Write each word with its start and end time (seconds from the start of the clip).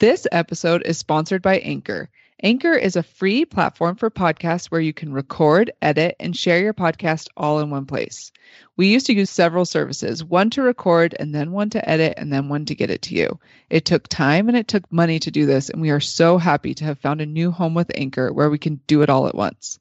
This 0.00 0.26
episode 0.32 0.82
is 0.84 0.98
sponsored 0.98 1.40
by 1.40 1.58
Anchor. 1.60 2.10
Anchor 2.42 2.72
is 2.72 2.96
a 2.96 3.02
free 3.04 3.44
platform 3.44 3.94
for 3.94 4.10
podcasts 4.10 4.66
where 4.66 4.80
you 4.80 4.92
can 4.92 5.12
record, 5.12 5.70
edit, 5.80 6.16
and 6.18 6.36
share 6.36 6.58
your 6.58 6.74
podcast 6.74 7.28
all 7.36 7.60
in 7.60 7.70
one 7.70 7.86
place. 7.86 8.32
We 8.76 8.88
used 8.88 9.06
to 9.06 9.14
use 9.14 9.30
several 9.30 9.64
services, 9.64 10.24
one 10.24 10.50
to 10.50 10.62
record, 10.62 11.14
and 11.16 11.32
then 11.32 11.52
one 11.52 11.70
to 11.70 11.88
edit, 11.88 12.14
and 12.16 12.32
then 12.32 12.48
one 12.48 12.64
to 12.64 12.74
get 12.74 12.90
it 12.90 13.02
to 13.02 13.14
you. 13.14 13.38
It 13.70 13.84
took 13.84 14.08
time 14.08 14.48
and 14.48 14.58
it 14.58 14.66
took 14.66 14.90
money 14.90 15.20
to 15.20 15.30
do 15.30 15.46
this, 15.46 15.70
and 15.70 15.80
we 15.80 15.90
are 15.90 16.00
so 16.00 16.38
happy 16.38 16.74
to 16.74 16.84
have 16.84 16.98
found 16.98 17.20
a 17.20 17.26
new 17.26 17.52
home 17.52 17.74
with 17.74 17.92
Anchor 17.94 18.32
where 18.32 18.50
we 18.50 18.58
can 18.58 18.80
do 18.88 19.02
it 19.02 19.10
all 19.10 19.28
at 19.28 19.36
once. 19.36 19.78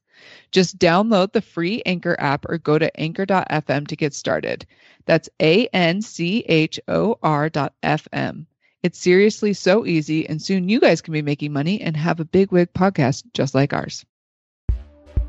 Just 0.51 0.77
download 0.77 1.33
the 1.33 1.41
free 1.41 1.81
Anchor 1.87 2.15
app 2.19 2.45
or 2.47 2.59
go 2.59 2.77
to 2.77 2.99
anchor.fm 2.99 3.87
to 3.87 3.95
get 3.95 4.13
started. 4.13 4.67
That's 5.07 5.27
A 5.41 5.65
N 5.73 6.03
C 6.03 6.45
H 6.47 6.79
O 6.87 7.17
R.fm. 7.23 8.45
It's 8.83 8.99
seriously 8.99 9.53
so 9.53 9.85
easy, 9.85 10.27
and 10.27 10.41
soon 10.41 10.67
you 10.67 10.81
guys 10.81 10.99
can 10.99 11.13
be 11.13 11.21
making 11.21 11.53
money 11.53 11.79
and 11.79 11.95
have 11.95 12.19
a 12.19 12.25
big 12.25 12.51
wig 12.51 12.73
podcast 12.73 13.23
just 13.33 13.55
like 13.55 13.71
ours. 13.71 14.03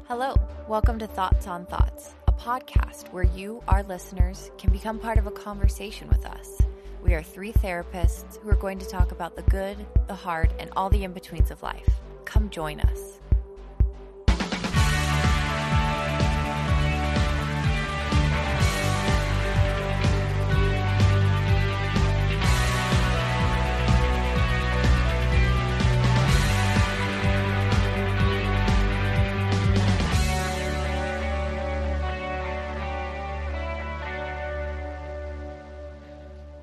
Hello, 0.09 0.35
welcome 0.67 0.99
to 0.99 1.07
Thoughts 1.07 1.47
on 1.47 1.65
Thoughts, 1.67 2.17
a 2.27 2.33
podcast 2.33 3.13
where 3.13 3.23
you, 3.23 3.63
our 3.69 3.85
listeners, 3.85 4.51
can 4.59 4.73
become 4.73 4.99
part 4.99 5.19
of 5.19 5.29
a 5.29 5.31
conversation 5.31 6.09
with 6.09 6.27
us. 6.27 6.59
We 7.05 7.15
are 7.15 7.23
three 7.23 7.53
therapists 7.53 8.41
who 8.41 8.51
are 8.51 8.57
going 8.57 8.81
to 8.81 8.89
talk 8.89 9.13
about 9.13 9.37
the 9.37 9.43
good, 9.43 9.87
the 10.09 10.17
hard, 10.17 10.53
and 10.59 10.69
all 10.75 10.91
the 10.91 11.05
in 11.05 11.13
betweens 11.13 11.53
of 11.53 11.63
life. 11.63 11.89
Come 12.25 12.51
join 12.51 12.81
us. 12.81 13.21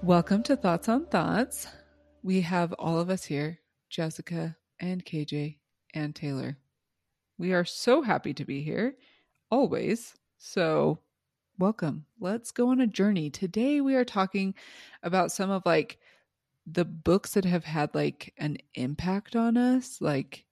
Welcome 0.04 0.42
to 0.44 0.56
Thoughts 0.56 0.90
on 0.90 1.06
Thoughts. 1.06 1.68
We 2.24 2.42
have 2.42 2.74
all 2.80 3.00
of 3.00 3.12
us 3.12 3.24
here 3.24 3.60
Jessica 3.88 4.58
and 4.80 5.06
KJ 5.06 5.58
and 5.94 6.16
Taylor. 6.16 6.58
We 7.38 7.54
are 7.54 7.66
so 7.66 8.02
happy 8.02 8.34
to 8.34 8.44
be 8.44 8.64
here, 8.64 8.96
always. 9.52 10.16
So, 10.40 10.98
welcome. 11.60 12.06
Let's 12.20 12.50
go 12.50 12.70
on 12.70 12.82
a 12.82 12.88
journey. 12.88 13.30
Today, 13.30 13.80
we 13.80 13.94
are 13.94 14.04
talking 14.04 14.56
about 15.04 15.32
some 15.32 15.52
of 15.52 15.62
like 15.68 16.00
the 16.66 16.86
books 16.86 17.36
that 17.36 17.46
have 17.46 17.66
had 17.66 17.94
like 17.94 18.34
an 18.40 18.58
impact 18.74 19.36
on 19.36 19.56
us, 19.56 20.02
like 20.02 20.46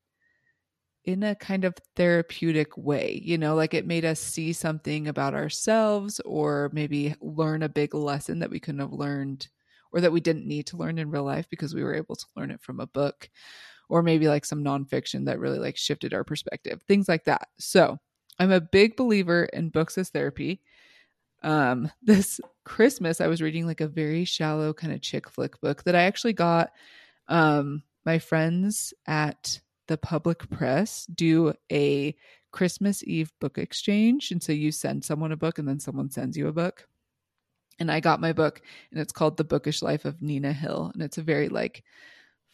in 1.05 1.23
a 1.23 1.36
kind 1.36 1.64
of 1.64 1.75
therapeutic 1.95 2.75
way, 2.78 3.22
you 3.23 3.38
know, 3.38 3.55
like 3.55 3.73
it 3.73 3.88
made 3.88 4.05
us 4.05 4.19
see 4.19 4.53
something 4.53 5.08
about 5.08 5.34
ourselves 5.34 6.19
or 6.25 6.69
maybe 6.73 7.16
learn 7.22 7.63
a 7.63 7.69
big 7.69 7.94
lesson 7.94 8.40
that 8.40 8.50
we 8.50 8.59
couldn't 8.59 8.81
have 8.81 8.94
learned 8.94 9.47
or 9.91 10.01
that 10.01 10.12
we 10.12 10.19
didn't 10.19 10.47
need 10.47 10.68
to 10.68 10.78
learn 10.78 10.97
in 10.97 11.09
real 11.09 11.23
life 11.23 11.47
because 11.50 11.73
we 11.73 11.84
were 11.84 11.96
able 11.96 12.16
to 12.16 12.25
learn 12.35 12.51
it 12.51 12.62
from 12.62 12.79
a 12.79 12.88
book 12.88 13.29
or 13.88 14.03
maybe 14.03 14.28
like 14.28 14.46
some 14.46 14.63
nonfiction 14.63 15.25
that 15.25 15.40
really 15.40 15.57
like 15.57 15.78
shifted 15.78 16.13
our 16.13 16.23
perspective, 16.23 16.81
things 16.88 17.07
like 17.07 17.23
that. 17.25 17.47
So 17.57 17.97
I'm 18.38 18.52
a 18.52 18.62
big 18.62 18.96
believer 18.96 19.46
in 19.46 19.69
books 19.69 19.97
as 19.97 20.09
therapy. 20.09 20.62
Um, 21.41 21.90
this 22.02 22.40
Christmas, 22.66 23.22
I 23.22 23.28
was 23.28 23.41
reading 23.41 23.66
like 23.66 23.81
a 23.81 23.88
very 23.88 24.25
shallow 24.25 24.73
kind 24.73 24.94
of 24.94 25.02
chick 25.02 25.29
flick 25.29 25.59
book 25.62 25.84
that 25.84 25.96
I 25.96 26.03
actually 26.03 26.34
got 26.34 26.72
um 27.28 27.84
my 28.06 28.18
friends 28.18 28.94
at 29.06 29.59
the 29.89 29.97
public 29.97 30.47
press 30.51 31.05
do 31.07 31.51
a 31.72 32.16
Christmas 32.51 33.03
Eve 33.03 33.33
book 33.41 33.57
exchange. 33.57 34.31
And 34.31 34.41
so 34.41 34.51
you 34.53 34.72
send 34.72 35.03
someone 35.03 35.31
a 35.31 35.38
book 35.38 35.57
and 35.59 35.67
then 35.67 35.79
someone 35.79 36.11
sends 36.11 36.38
you 36.38 36.47
a 36.47 36.53
book. 36.53 36.88
And 37.79 37.91
I 37.91 37.99
got 37.99 38.22
my 38.22 38.31
book 38.31 38.61
and 38.91 38.99
it's 38.99 39.11
called 39.11 39.35
The 39.35 39.44
Bookish 39.44 39.81
Life 39.81 40.05
of 40.05 40.22
Nina 40.22 40.53
Hill. 40.53 40.91
And 40.94 41.01
it's 41.01 41.17
a 41.17 41.23
very 41.23 41.49
like 41.49 41.83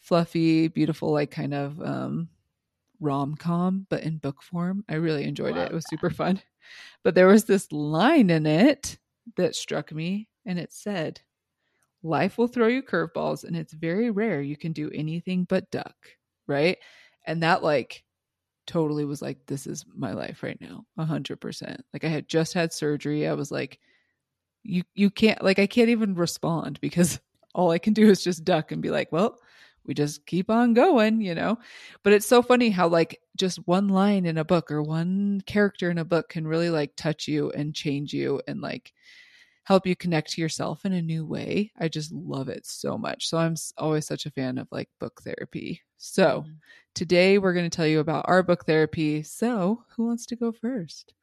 fluffy, 0.00 0.68
beautiful, 0.68 1.12
like 1.12 1.30
kind 1.30 1.52
of 1.52 1.80
um 1.80 2.28
rom 3.00 3.36
com, 3.36 3.86
but 3.90 4.02
in 4.02 4.16
book 4.16 4.42
form. 4.42 4.82
I 4.88 4.94
really 4.94 5.24
enjoyed 5.24 5.56
Love 5.56 5.66
it. 5.66 5.72
It 5.72 5.74
was 5.74 5.84
that. 5.84 5.90
super 5.90 6.10
fun. 6.10 6.40
But 7.04 7.14
there 7.14 7.26
was 7.26 7.44
this 7.44 7.70
line 7.70 8.30
in 8.30 8.46
it 8.46 8.98
that 9.36 9.54
struck 9.54 9.92
me 9.92 10.28
and 10.46 10.58
it 10.58 10.72
said, 10.72 11.20
Life 12.02 12.38
will 12.38 12.46
throw 12.46 12.68
you 12.68 12.82
curveballs, 12.82 13.44
and 13.44 13.56
it's 13.56 13.72
very 13.72 14.10
rare 14.10 14.40
you 14.40 14.56
can 14.56 14.72
do 14.72 14.90
anything 14.94 15.44
but 15.44 15.70
duck. 15.70 15.96
Right. 16.46 16.78
And 17.26 17.42
that, 17.42 17.62
like, 17.62 18.04
totally 18.66 19.04
was 19.04 19.22
like, 19.22 19.46
this 19.46 19.66
is 19.66 19.84
my 19.94 20.12
life 20.12 20.42
right 20.42 20.60
now, 20.60 20.86
a 20.98 21.04
hundred 21.04 21.40
percent. 21.40 21.84
Like, 21.92 22.04
I 22.04 22.08
had 22.08 22.28
just 22.28 22.54
had 22.54 22.72
surgery. 22.72 23.28
I 23.28 23.34
was 23.34 23.50
like, 23.52 23.78
you, 24.64 24.82
you 24.94 25.10
can't, 25.10 25.42
like, 25.42 25.58
I 25.58 25.66
can't 25.66 25.90
even 25.90 26.14
respond 26.14 26.80
because 26.80 27.20
all 27.54 27.70
I 27.70 27.78
can 27.78 27.92
do 27.92 28.08
is 28.10 28.24
just 28.24 28.44
duck 28.44 28.72
and 28.72 28.82
be 28.82 28.90
like, 28.90 29.12
well, 29.12 29.38
we 29.84 29.94
just 29.94 30.26
keep 30.26 30.50
on 30.50 30.74
going, 30.74 31.20
you 31.20 31.34
know? 31.34 31.58
But 32.02 32.12
it's 32.12 32.26
so 32.26 32.42
funny 32.42 32.70
how, 32.70 32.88
like, 32.88 33.20
just 33.36 33.66
one 33.68 33.88
line 33.88 34.26
in 34.26 34.38
a 34.38 34.44
book 34.44 34.70
or 34.70 34.82
one 34.82 35.40
character 35.46 35.90
in 35.90 35.98
a 35.98 36.04
book 36.04 36.30
can 36.30 36.46
really, 36.46 36.70
like, 36.70 36.92
touch 36.96 37.28
you 37.28 37.50
and 37.52 37.74
change 37.74 38.12
you 38.12 38.40
and, 38.48 38.60
like, 38.60 38.92
help 39.66 39.86
you 39.86 39.96
connect 39.96 40.32
to 40.32 40.40
yourself 40.40 40.84
in 40.84 40.92
a 40.92 41.02
new 41.02 41.26
way. 41.26 41.72
I 41.78 41.88
just 41.88 42.12
love 42.12 42.48
it 42.48 42.66
so 42.66 42.98
much. 42.98 43.28
So 43.28 43.38
I'm 43.38 43.54
always 43.78 44.06
such 44.06 44.26
a 44.26 44.30
fan 44.30 44.58
of 44.58 44.68
like 44.72 44.90
book 45.00 45.22
therapy. 45.22 45.82
So 45.98 46.46
Mhm. 46.46 46.60
today 46.94 47.38
we're 47.38 47.54
going 47.54 47.68
to 47.70 47.76
tell 47.76 47.86
you 47.86 48.00
about 48.00 48.26
our 48.28 48.42
book 48.42 48.66
therapy. 48.66 49.22
So 49.22 49.84
who 49.96 50.06
wants 50.06 50.26
to 50.26 50.36
go 50.36 50.52
first? 50.52 51.14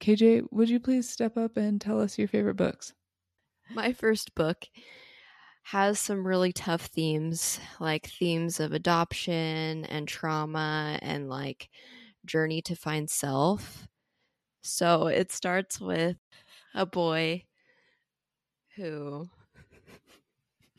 KJ, 0.00 0.42
would 0.50 0.70
you 0.70 0.80
please 0.80 1.08
step 1.08 1.36
up 1.36 1.56
and 1.56 1.80
tell 1.80 2.00
us 2.00 2.18
your 2.18 2.28
favorite 2.28 2.56
books? 2.56 2.94
My 3.68 3.92
first 3.92 4.34
book 4.34 4.64
has 5.64 5.98
some 5.98 6.26
really 6.26 6.52
tough 6.52 6.86
themes, 6.86 7.60
like 7.80 8.06
themes 8.06 8.60
of 8.60 8.72
adoption 8.72 9.84
and 9.86 10.06
trauma 10.08 10.98
and 11.02 11.28
like 11.28 11.70
journey 12.26 12.62
to 12.62 12.76
find 12.76 13.10
self. 13.10 13.88
So 14.62 15.08
it 15.08 15.32
starts 15.32 15.80
with 15.80 16.18
a 16.74 16.86
boy 16.86 17.44
who 18.76 19.28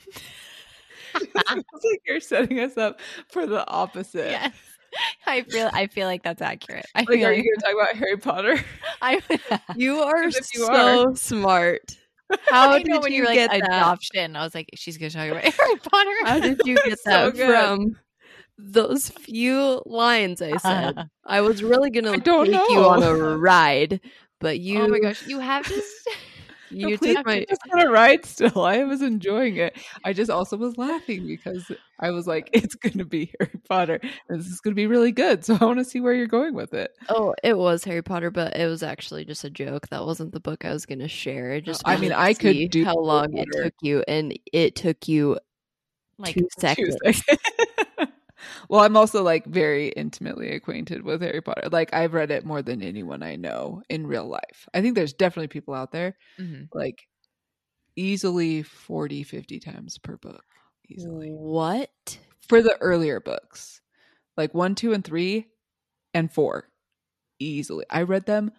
it's 1.16 1.36
like 1.46 2.02
you're 2.06 2.20
setting 2.20 2.60
us 2.60 2.78
up 2.78 3.00
for 3.30 3.46
the 3.46 3.68
opposite. 3.68 4.32
Yes. 4.32 4.54
I 5.28 5.42
feel 5.44 5.70
I 5.74 5.88
feel 5.88 6.08
like 6.08 6.24
that's 6.24 6.42
accurate. 6.42 6.86
I 6.96 7.06
Like, 7.06 7.20
feel 7.20 7.28
are 7.28 7.34
you 7.34 7.44
going 7.44 7.60
to 7.60 7.66
talk 7.66 7.74
about 7.74 7.96
Harry 7.96 8.18
Potter? 8.18 8.60
I, 9.02 9.22
you 9.76 10.00
are 10.00 10.24
you 10.24 10.32
so 10.32 11.14
smart. 11.16 11.98
How 12.50 12.72
I 12.72 12.80
did 12.80 12.88
know 12.88 13.00
when 13.02 13.12
you 13.12 13.18
you're 13.18 13.26
like 13.26 13.36
get 13.36 13.52
that? 13.60 13.64
adoption. 13.70 14.36
I 14.36 14.44
was 14.44 14.56
like, 14.56 14.70
she's 14.76 14.98
gonna 14.98 15.10
talk 15.12 15.30
about 15.30 15.44
Harry 15.44 15.76
Potter. 15.78 16.16
How 16.24 16.40
did 16.40 16.66
you 16.66 16.80
get 16.80 17.00
So 17.06 17.32
that 17.32 17.36
good. 17.36 17.46
from 17.46 17.96
those 18.58 19.10
few 19.10 19.82
lines 19.86 20.42
I 20.42 20.58
said? 20.58 21.10
I 21.26 21.42
was 21.42 21.64
really 21.64 21.90
gonna 21.92 22.14
I 22.14 22.18
don't 22.18 22.46
take 22.52 22.70
you 22.70 22.80
on 22.86 23.04
a 23.04 23.14
ride, 23.38 24.00
but 24.40 24.60
you 24.60 24.84
oh 24.84 24.88
my 24.88 25.00
gosh, 25.00 25.22
you 25.28 25.40
have 25.40 25.66
to. 25.68 25.82
You 26.70 26.90
No, 26.90 26.98
please 26.98 27.16
took 27.16 27.26
my 27.26 27.40
take 27.40 27.52
us 27.52 27.58
on 27.74 27.80
a 27.80 27.90
ride 27.90 28.26
still. 28.26 28.64
I 28.64 28.84
was 28.84 29.02
enjoying 29.02 29.58
it. 29.58 29.78
I 30.04 30.14
just 30.14 30.30
also 30.30 30.58
was 30.58 30.78
laughing 30.78 31.26
because 31.26 31.72
I 32.00 32.12
was 32.12 32.28
like, 32.28 32.50
it's 32.54 32.76
going 32.76 32.98
to 32.98 33.06
be 33.06 33.32
Harry 33.40 33.60
Potter. 33.68 34.00
This 34.30 34.48
is 34.48 34.60
going 34.60 34.74
to 34.74 34.76
be 34.76 34.88
really 34.88 35.12
good. 35.12 35.46
So 35.46 35.58
I 35.60 35.66
want 35.66 35.80
to 35.80 35.86
see 35.86 36.00
where 36.00 36.14
you're 36.14 36.28
going 36.28 36.54
with 36.54 36.74
it. 36.74 36.96
Oh, 37.10 37.34
it 37.44 37.58
was 37.58 37.84
Harry 37.84 38.02
Potter, 38.02 38.32
but 38.32 38.56
it 38.56 38.68
was 38.68 38.84
actually 38.84 39.26
just 39.26 39.44
a 39.44 39.50
joke. 39.50 39.88
That 39.90 40.06
wasn't 40.06 40.32
the 40.32 40.40
book 40.40 40.66
I 40.66 40.74
was 40.74 40.86
gonna 40.86 41.08
share. 41.08 41.54
I 41.54 41.58
oh, 41.58 41.62
just 41.62 41.82
I 41.86 41.98
mean, 41.98 42.10
to 42.10 42.20
I 42.20 42.34
could 42.34 42.70
do 42.70 42.84
how 42.84 42.96
long 42.96 43.38
it 43.38 43.48
took 43.52 43.74
you, 43.82 44.04
and 44.08 44.38
it 44.52 44.76
took 44.76 45.08
you 45.08 45.40
Like 46.18 46.36
two 46.36 46.48
seconds. 46.60 46.98
Tuesday. 47.04 47.38
well, 48.70 48.82
I'm 48.82 48.98
also 48.98 49.24
like 49.24 49.46
very 49.46 49.90
intimately 49.90 50.52
acquainted 50.56 51.04
with 51.04 51.22
Harry 51.22 51.42
Potter. 51.42 51.70
Like 51.72 51.94
I've 51.94 52.14
read 52.14 52.32
it 52.32 52.46
more 52.46 52.62
than 52.62 52.82
anyone 52.82 53.24
I 53.24 53.36
know 53.36 53.82
in 53.90 54.08
real 54.08 54.28
life. 54.28 54.68
I 54.74 54.82
think 54.82 54.96
there's 54.96 55.14
definitely 55.14 55.48
people 55.50 55.74
out 55.74 55.92
there 55.92 56.18
Mhm. 56.40 56.70
like 56.74 57.08
easily 57.96 58.64
40, 58.64 59.24
50 59.24 59.60
times 59.60 59.98
per 59.98 60.18
book. 60.18 60.44
easily. 60.90 61.30
What? 61.32 62.20
For 62.48 62.62
the 62.62 62.78
earlier 62.80 63.20
books, 63.20 63.82
like 64.38 64.54
one, 64.54 64.74
two, 64.76 64.94
and 64.94 65.04
three, 65.04 65.48
and 66.14 66.32
four, 66.32 66.70
easily. 67.40 67.86
I 67.90 68.04
read 68.04 68.26
them 68.26 68.54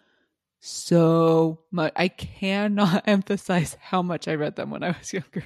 so 0.61 1.61
much. 1.71 1.93
I 1.97 2.09
cannot 2.09 3.05
emphasize 3.09 3.77
how 3.81 4.03
much 4.03 4.29
I 4.29 4.35
read 4.35 4.57
them 4.57 4.71
when 4.71 4.83
I 4.83 4.91
was 4.99 5.13
younger. 5.13 5.45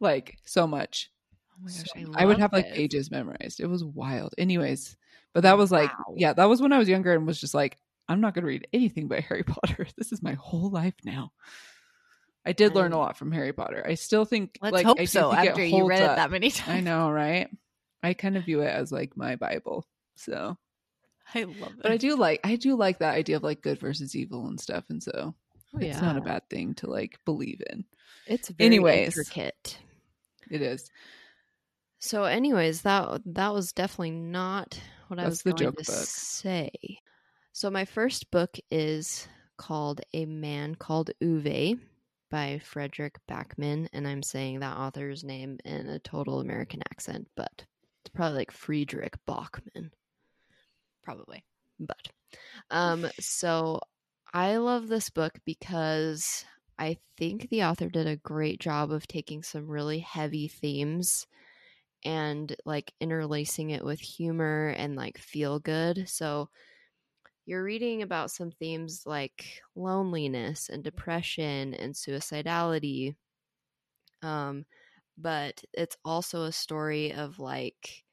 Like 0.00 0.38
so 0.44 0.66
much. 0.66 1.10
Oh 1.56 1.62
my 1.62 1.70
gosh, 1.70 1.84
So- 2.06 2.12
I, 2.14 2.22
I, 2.22 2.26
would 2.26 2.38
have 2.38 2.52
like 2.52 2.72
pages 2.72 3.10
memorized. 3.10 3.60
It 3.60 3.66
was 3.66 3.84
wild. 3.84 4.34
Anyways, 4.38 4.96
but 5.32 5.42
that 5.44 5.56
was 5.58 5.70
like, 5.72 5.90
Wow. 5.98 6.14
yeah, 6.16 6.32
that 6.32 6.48
was 6.48 6.60
when 6.60 6.72
I 6.72 6.78
was 6.78 6.88
younger 6.88 7.12
and 7.12 7.26
was 7.26 7.40
just 7.40 7.54
like, 7.54 7.78
I'm 8.08 8.20
not 8.20 8.34
going 8.34 8.42
to 8.42 8.48
read 8.48 8.66
anything 8.72 9.08
by 9.08 9.20
Harry 9.28 9.42
Potter. 9.44 9.86
This 9.96 10.12
is 10.12 10.22
my 10.22 10.34
whole 10.34 10.70
life 10.70 10.94
now. 11.04 11.32
I 12.46 12.52
did 12.52 12.74
learn 12.74 12.92
a 12.92 12.98
lot 12.98 13.16
from 13.16 13.32
Harry 13.32 13.52
Potter. 13.54 13.82
I 13.88 13.94
still 13.94 14.26
think, 14.26 14.58
Let's 14.60 14.74
like, 14.74 14.84
hope 14.86 15.00
I 15.00 15.06
so. 15.06 15.30
think 15.32 15.48
After 15.50 15.64
you 15.64 15.86
read 15.88 16.02
up. 16.02 16.12
it 16.12 16.16
that 16.16 16.30
many 16.30 16.50
times, 16.50 16.68
I 16.76 16.80
know, 16.80 17.10
right? 17.10 17.48
I 18.02 18.12
kind 18.12 18.36
of 18.36 18.44
view 18.44 18.60
it 18.60 18.66
as 18.68 18.92
like 18.92 19.16
my 19.16 19.36
Bible. 19.36 19.86
So, 20.16 20.56
I 21.34 21.44
love 21.44 21.72
it. 21.72 21.82
but 21.82 21.90
I 21.90 21.96
do 21.96 22.16
like, 22.16 22.40
I 22.44 22.56
do 22.56 22.76
like 22.76 22.98
that 22.98 23.14
idea 23.14 23.36
of 23.36 23.42
like 23.42 23.62
good 23.62 23.80
versus 23.80 24.14
evil 24.14 24.46
and 24.48 24.60
stuff. 24.60 24.84
And 24.90 25.02
so 25.02 25.34
Oh, 25.74 25.78
it's 25.80 26.00
not 26.02 26.16
a 26.18 26.20
bad 26.20 26.48
thing 26.50 26.74
to 26.74 26.86
like 26.90 27.18
believe 27.24 27.62
in. 27.70 27.84
It's 28.26 28.48
very 28.50 28.66
Anyways. 28.66 29.06
intricate. 29.08 29.78
It 30.50 30.60
is. 30.62 30.90
So, 32.04 32.24
anyways, 32.24 32.82
that 32.82 33.22
that 33.24 33.54
was 33.54 33.72
definitely 33.72 34.10
not 34.10 34.78
what 35.08 35.18
I 35.18 35.24
was 35.26 35.42
the 35.42 35.52
going 35.52 35.54
joke 35.54 35.76
to 35.76 35.84
book. 35.86 36.08
say. 36.12 36.70
So, 37.52 37.70
my 37.70 37.86
first 37.86 38.30
book 38.30 38.58
is 38.70 39.26
called 39.56 40.02
"A 40.12 40.26
Man 40.26 40.74
Called 40.74 41.12
Ove" 41.22 41.80
by 42.30 42.58
Frederick 42.58 43.20
Backman, 43.26 43.88
and 43.94 44.06
I'm 44.06 44.22
saying 44.22 44.60
that 44.60 44.76
author's 44.76 45.24
name 45.24 45.58
in 45.64 45.88
a 45.88 45.98
total 45.98 46.40
American 46.40 46.82
accent, 46.90 47.30
but 47.36 47.64
it's 48.02 48.12
probably 48.14 48.36
like 48.38 48.50
Friedrich 48.50 49.14
Bachman. 49.24 49.92
probably. 51.02 51.44
But 51.78 52.08
um 52.70 53.06
so 53.20 53.80
I 54.34 54.56
love 54.56 54.88
this 54.88 55.10
book 55.10 55.34
because 55.44 56.44
I 56.78 56.98
think 57.16 57.50
the 57.50 57.64
author 57.64 57.88
did 57.88 58.06
a 58.06 58.16
great 58.16 58.60
job 58.60 58.92
of 58.92 59.06
taking 59.06 59.42
some 59.42 59.68
really 59.68 60.00
heavy 60.00 60.48
themes 60.48 61.26
and 62.04 62.54
like 62.64 62.94
interlacing 63.00 63.70
it 63.70 63.84
with 63.84 64.00
humor 64.00 64.68
and 64.76 64.96
like 64.96 65.18
feel 65.18 65.58
good. 65.60 66.08
So 66.08 66.50
you're 67.46 67.64
reading 67.64 68.02
about 68.02 68.30
some 68.30 68.50
themes 68.52 69.06
like 69.06 69.62
loneliness 69.76 70.68
and 70.70 70.84
depression 70.84 71.74
and 71.74 71.94
suicidality. 71.94 73.16
Um 74.22 74.66
but 75.16 75.64
it's 75.72 75.96
also 76.04 76.42
a 76.44 76.52
story 76.52 77.12
of 77.12 77.38
like 77.38 78.04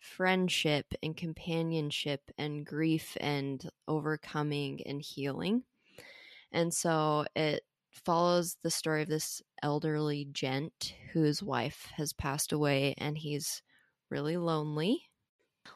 friendship 0.00 0.94
and 1.02 1.16
companionship 1.16 2.30
and 2.38 2.66
grief 2.66 3.16
and 3.20 3.70
overcoming 3.88 4.82
and 4.86 5.02
healing. 5.02 5.64
And 6.52 6.74
so 6.74 7.26
it 7.36 7.64
follows 7.92 8.56
the 8.62 8.70
story 8.70 9.02
of 9.02 9.08
this 9.08 9.42
elderly 9.62 10.26
gent 10.32 10.94
whose 11.12 11.42
wife 11.42 11.86
has 11.96 12.12
passed 12.12 12.52
away 12.52 12.94
and 12.98 13.16
he's 13.18 13.62
really 14.10 14.36
lonely. 14.36 15.08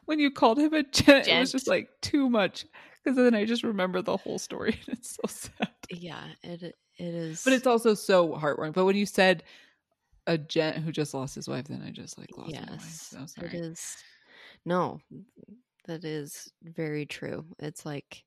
When 0.06 0.18
you 0.18 0.30
called 0.30 0.58
him 0.58 0.74
a 0.74 0.82
gent, 0.82 1.28
it 1.28 1.38
was 1.38 1.52
just 1.52 1.68
like 1.68 1.88
too 2.00 2.28
much. 2.28 2.66
Because 3.04 3.16
then 3.16 3.34
I 3.34 3.44
just 3.44 3.62
remember 3.62 4.02
the 4.02 4.16
whole 4.16 4.38
story 4.38 4.78
and 4.86 4.98
it's 4.98 5.16
so 5.16 5.22
sad. 5.28 5.70
Yeah, 5.90 6.24
it 6.42 6.62
it 6.62 6.74
is 6.98 7.42
But 7.44 7.52
it's 7.52 7.66
also 7.66 7.94
so 7.94 8.30
heartwarming. 8.30 8.72
But 8.72 8.84
when 8.84 8.96
you 8.96 9.06
said 9.06 9.44
a 10.26 10.36
gent 10.36 10.78
who 10.78 10.90
just 10.90 11.14
lost 11.14 11.34
his 11.34 11.48
wife, 11.48 11.68
then 11.68 11.82
I 11.86 11.90
just 11.90 12.18
like 12.18 12.36
lost 12.36 12.52
my 12.52 12.60
mind. 12.60 12.80
yes, 12.82 13.14
So 13.26 13.42
it 13.44 13.54
is. 13.54 13.96
No, 14.64 15.00
that 15.86 16.04
is 16.04 16.52
very 16.62 17.06
true. 17.06 17.46
It's 17.60 17.86
like 17.86 18.24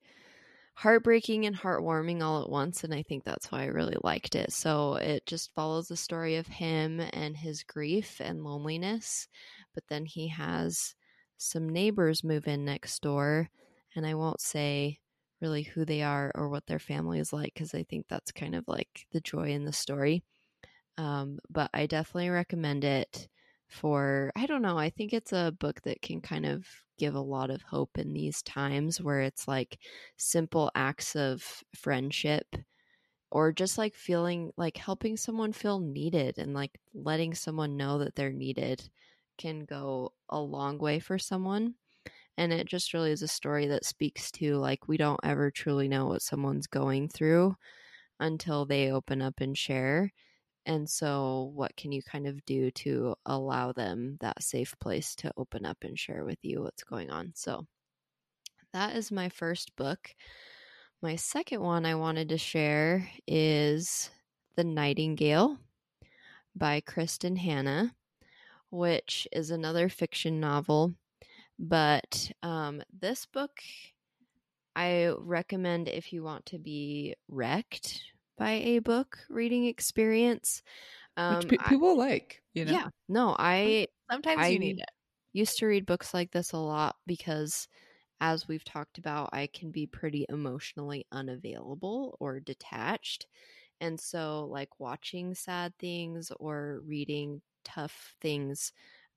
heartbreaking 0.79 1.45
and 1.45 1.57
heartwarming 1.57 2.21
all 2.23 2.41
at 2.41 2.49
once, 2.49 2.85
and 2.85 2.93
I 2.93 3.03
think 3.03 3.25
that's 3.25 3.51
why 3.51 3.63
I 3.63 3.65
really 3.65 3.97
liked 4.01 4.33
it. 4.33 4.53
So 4.53 4.95
it 4.95 5.25
just 5.25 5.53
follows 5.53 5.89
the 5.89 5.97
story 5.97 6.37
of 6.37 6.47
him 6.47 7.01
and 7.11 7.35
his 7.35 7.63
grief 7.63 8.21
and 8.21 8.45
loneliness, 8.45 9.27
but 9.73 9.83
then 9.89 10.05
he 10.05 10.29
has 10.29 10.95
some 11.37 11.67
neighbors 11.67 12.23
move 12.23 12.47
in 12.47 12.63
next 12.63 13.01
door, 13.01 13.49
and 13.93 14.07
I 14.07 14.13
won't 14.13 14.39
say 14.39 14.99
really 15.41 15.63
who 15.63 15.83
they 15.83 16.01
are 16.01 16.31
or 16.33 16.47
what 16.47 16.65
their 16.65 16.79
family 16.79 17.19
is 17.19 17.33
like 17.33 17.53
because 17.53 17.73
I 17.73 17.83
think 17.83 18.05
that's 18.07 18.31
kind 18.31 18.55
of 18.55 18.63
like 18.65 19.05
the 19.11 19.19
joy 19.19 19.49
in 19.49 19.65
the 19.65 19.73
story. 19.73 20.23
Um, 20.97 21.39
but 21.49 21.69
I 21.73 21.87
definitely 21.87 22.29
recommend 22.29 22.85
it 22.85 23.27
for 23.69 24.31
I 24.35 24.45
don't 24.45 24.61
know, 24.61 24.77
I 24.77 24.89
think 24.89 25.13
it's 25.13 25.33
a 25.33 25.55
book 25.59 25.81
that 25.83 26.01
can 26.01 26.21
kind 26.21 26.45
of 26.45 26.67
give 26.97 27.15
a 27.15 27.21
lot 27.21 27.49
of 27.49 27.61
hope 27.61 27.97
in 27.97 28.13
these 28.13 28.41
times 28.41 29.01
where 29.01 29.21
it's 29.21 29.47
like 29.47 29.79
simple 30.17 30.71
acts 30.75 31.15
of 31.15 31.63
friendship 31.75 32.55
or 33.31 33.51
just 33.51 33.77
like 33.77 33.95
feeling 33.95 34.51
like 34.57 34.77
helping 34.77 35.17
someone 35.17 35.53
feel 35.53 35.79
needed 35.79 36.37
and 36.37 36.53
like 36.53 36.79
letting 36.93 37.33
someone 37.35 37.77
know 37.77 37.99
that 37.99 38.15
they're 38.15 38.33
needed 38.33 38.89
can 39.37 39.65
go 39.65 40.13
a 40.29 40.39
long 40.39 40.77
way 40.79 40.99
for 40.99 41.19
someone. 41.19 41.75
And 42.37 42.53
it 42.53 42.67
just 42.67 42.93
really 42.93 43.11
is 43.11 43.21
a 43.23 43.27
story 43.27 43.67
that 43.67 43.85
speaks 43.85 44.31
to 44.33 44.57
like 44.57 44.87
we 44.87 44.97
don't 44.97 45.19
ever 45.23 45.51
truly 45.51 45.87
know 45.87 46.07
what 46.07 46.21
someone's 46.21 46.67
going 46.67 47.09
through 47.09 47.55
until 48.19 48.65
they 48.65 48.91
open 48.91 49.21
up 49.21 49.41
and 49.41 49.57
share. 49.57 50.13
And 50.69 50.87
so, 50.87 51.51
what 51.55 51.75
can 51.75 51.91
you 51.91 52.03
kind 52.03 52.27
of 52.27 52.45
do 52.45 52.69
to 52.69 53.15
allow 53.25 53.71
them 53.71 54.17
that 54.21 54.43
safe 54.43 54.75
place 54.79 55.15
to 55.15 55.31
open 55.35 55.65
up 55.65 55.77
and 55.81 55.97
share 55.97 56.23
with 56.23 56.37
you 56.43 56.61
what's 56.61 56.83
going 56.83 57.09
on? 57.09 57.31
So, 57.33 57.65
that 58.71 58.95
is 58.95 59.11
my 59.11 59.29
first 59.29 59.75
book. 59.75 60.13
My 61.01 61.15
second 61.15 61.61
one 61.61 61.87
I 61.87 61.95
wanted 61.95 62.29
to 62.29 62.37
share 62.37 63.09
is 63.27 64.11
The 64.57 64.63
Nightingale 64.63 65.57
by 66.55 66.81
Kristin 66.81 67.39
Hannah, 67.39 67.95
which 68.69 69.27
is 69.31 69.49
another 69.49 69.89
fiction 69.89 70.39
novel. 70.39 70.93
But 71.57 72.31
um, 72.43 72.83
this 72.93 73.25
book 73.25 73.59
I 74.75 75.15
recommend 75.17 75.89
if 75.89 76.13
you 76.13 76.21
want 76.21 76.45
to 76.45 76.59
be 76.59 77.15
wrecked 77.27 78.03
by 78.39 78.53
a 78.53 78.79
book 78.79 79.19
reading 79.29 79.65
experience. 79.67 80.63
Um, 81.17 81.47
Which 81.47 81.47
pe- 81.47 81.59
I- 81.59 81.59
people 81.59 81.95
like, 81.97 82.43
you 82.53 82.65
know? 82.65 82.77
yeah, 82.77 82.89
no, 83.09 83.35
I 83.39 83.87
Sometimes 84.11 84.49
I 84.49 84.51
you 84.51 84.59
need 84.59 84.79
it. 84.79 84.89
used 85.33 85.59
to 85.59 85.67
read 85.67 85.85
books 85.85 86.13
like 86.13 86.31
this 86.31 86.53
a 86.53 86.57
lot 86.59 86.97
because 87.07 87.67
as 88.21 88.47
we've 88.47 88.63
talked 88.65 88.97
about 88.99 89.29
i 89.33 89.47
can 89.47 89.71
be 89.71 89.87
pretty 89.87 90.25
emotionally 90.29 91.05
unavailable 91.11 92.17
or 92.21 92.39
detached 92.39 93.27
and 93.81 93.99
so 93.99 94.45
like 94.47 94.79
watching 94.79 95.33
sad 95.35 95.73
things 95.79 96.31
or 96.39 96.81
reading 96.85 97.41
tough 97.65 98.15
things 98.21 98.73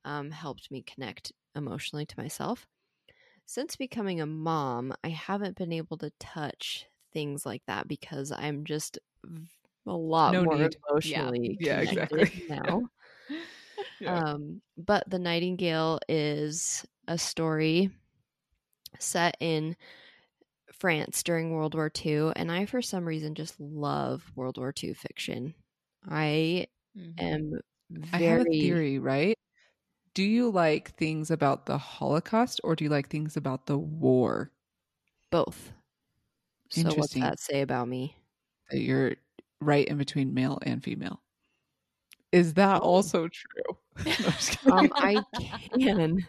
um, 0.07 0.31
helped 0.33 0.71
me 0.73 0.83
connect 0.83 1.33
emotionally 1.57 2.07
to 2.07 2.19
myself 2.21 2.67
since 3.47 3.77
becoming 3.77 4.21
a 4.21 4.27
mom 4.27 4.93
i 5.05 5.09
haven't 5.09 5.57
been 5.57 5.73
able 5.73 5.97
to 5.97 6.11
touch 6.19 6.87
things 7.13 7.45
like 7.47 7.63
that 7.67 7.89
because 7.89 8.33
i'm 8.33 8.65
just 8.65 8.99
a 9.87 9.93
lot 9.97 10.37
No 10.37 10.45
more 10.45 10.71
need. 10.71 10.77
emotionally 10.91 11.61
Yeah, 11.61 11.81
connected 11.81 11.81
exactly. 11.81 12.31
now 12.49 12.85
Yeah. 13.99 14.23
um, 14.31 14.63
but 14.77 15.09
The 15.09 15.19
Nightingale 15.19 16.01
is 16.09 16.85
a 17.09 17.19
story 17.19 17.91
set 18.99 19.37
in 19.41 19.77
France 20.73 21.23
during 21.23 21.53
World 21.53 21.75
War 21.75 21.91
II, 21.91 22.33
and 22.37 22.51
I, 22.51 22.67
for 22.67 22.83
some 22.83 23.07
reason, 23.07 23.35
just 23.35 23.61
love 23.61 24.33
World 24.37 24.59
War 24.59 24.73
II 24.73 24.95
fiction. 24.95 25.55
I 26.09 26.69
Mhm. 26.95 27.19
am 27.19 27.61
I 28.13 28.19
have 28.19 28.39
a 28.41 28.47
theory, 28.47 28.99
right? 28.99 29.37
Do 30.15 30.25
you 30.25 30.51
like 30.51 30.97
things 30.97 31.31
about 31.31 31.67
the 31.67 31.79
Holocaust 31.79 32.61
or 32.65 32.77
do 32.77 32.85
you 32.85 32.91
like 32.91 33.11
things 33.11 33.37
about 33.37 33.67
the 33.67 33.79
war? 33.79 34.53
both. 35.31 35.73
So, 36.71 36.95
what's 36.95 37.17
that 37.21 37.39
say 37.39 37.61
about 37.63 37.89
me? 37.89 38.17
That 38.73 38.81
you're 38.81 39.13
right 39.61 39.87
in 39.87 39.99
between 39.99 40.35
male 40.35 40.59
and 40.63 40.83
female. 40.83 41.21
Is 42.33 42.55
that 42.55 42.81
Oh. 42.83 42.85
also 42.85 43.29
true? 43.29 43.77
No, 44.05 44.11
I'm 44.11 44.33
just 44.33 44.59
kidding. 44.65 44.73
Um, 44.73 44.91
I 44.95 45.23
can 45.85 46.27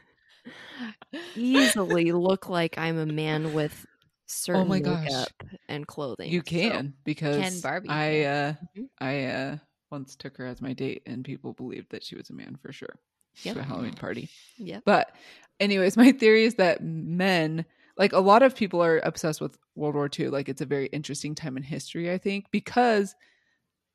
easily 1.36 2.12
look 2.12 2.50
like 2.50 2.78
I'm 2.78 2.98
a 2.98 3.06
man 3.06 3.54
with 3.54 3.86
certain 4.26 4.64
Oh 4.64 4.66
my 4.66 4.80
gosh. 4.80 5.06
makeup 5.06 5.30
and 5.70 5.88
clothing. 5.88 6.30
you 6.32 6.40
so- 6.40 6.44
can 6.50 6.94
because 7.06 7.62
Barbie, 7.62 7.90
I 7.90 8.12
yeah. 8.18 8.54
uh 8.60 8.66
Mhm. 8.80 8.90
I 9.00 9.26
uh 9.26 9.58
once 9.92 10.16
took 10.16 10.36
her 10.38 10.46
as 10.46 10.62
my 10.62 10.74
date 10.74 11.04
and 11.06 11.24
people 11.24 11.54
believed 11.54 11.92
that 11.92 12.04
she 12.04 12.16
was 12.16 12.30
a 12.30 12.34
man 12.34 12.58
for 12.62 12.72
sure. 12.74 12.96
Yep. 13.44 13.56
To 13.56 13.60
a 13.62 13.64
Halloween 13.64 13.94
party. 13.94 14.30
Yep. 14.58 14.84
But 14.86 15.16
anyways, 15.60 15.96
my 15.98 16.12
theory 16.12 16.44
is 16.46 16.56
that 16.56 16.84
men 16.84 17.64
like 17.98 18.14
a 18.14 18.20
lot 18.20 18.44
of 18.44 18.56
people 18.56 18.84
are 18.84 19.00
obsessed 19.04 19.42
with 19.42 19.58
World 19.76 19.96
War 19.96 20.10
II. 20.18 20.30
Like 20.30 20.50
it's 20.50 20.62
a 20.62 20.66
very 20.66 20.88
interesting 20.88 21.36
time 21.36 21.58
in 21.58 21.64
history, 21.64 22.12
I 22.12 22.18
think, 22.18 22.46
because 22.52 23.16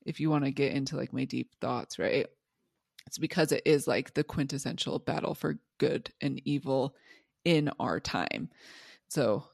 if 0.05 0.19
you 0.19 0.29
want 0.29 0.45
to 0.45 0.51
get 0.51 0.73
into 0.73 0.95
like 0.95 1.13
my 1.13 1.25
deep 1.25 1.51
thoughts, 1.59 1.99
right? 1.99 2.27
it's 3.09 3.17
because 3.17 3.51
it 3.51 3.63
is 3.65 3.87
like 3.87 4.13
the 4.13 4.23
quintessential 4.23 4.99
battle 4.99 5.33
for 5.33 5.57
good 5.79 6.11
and 6.21 6.39
evil 6.45 6.95
in 7.43 7.71
our 7.79 7.99
time. 7.99 8.49
So 9.07 9.45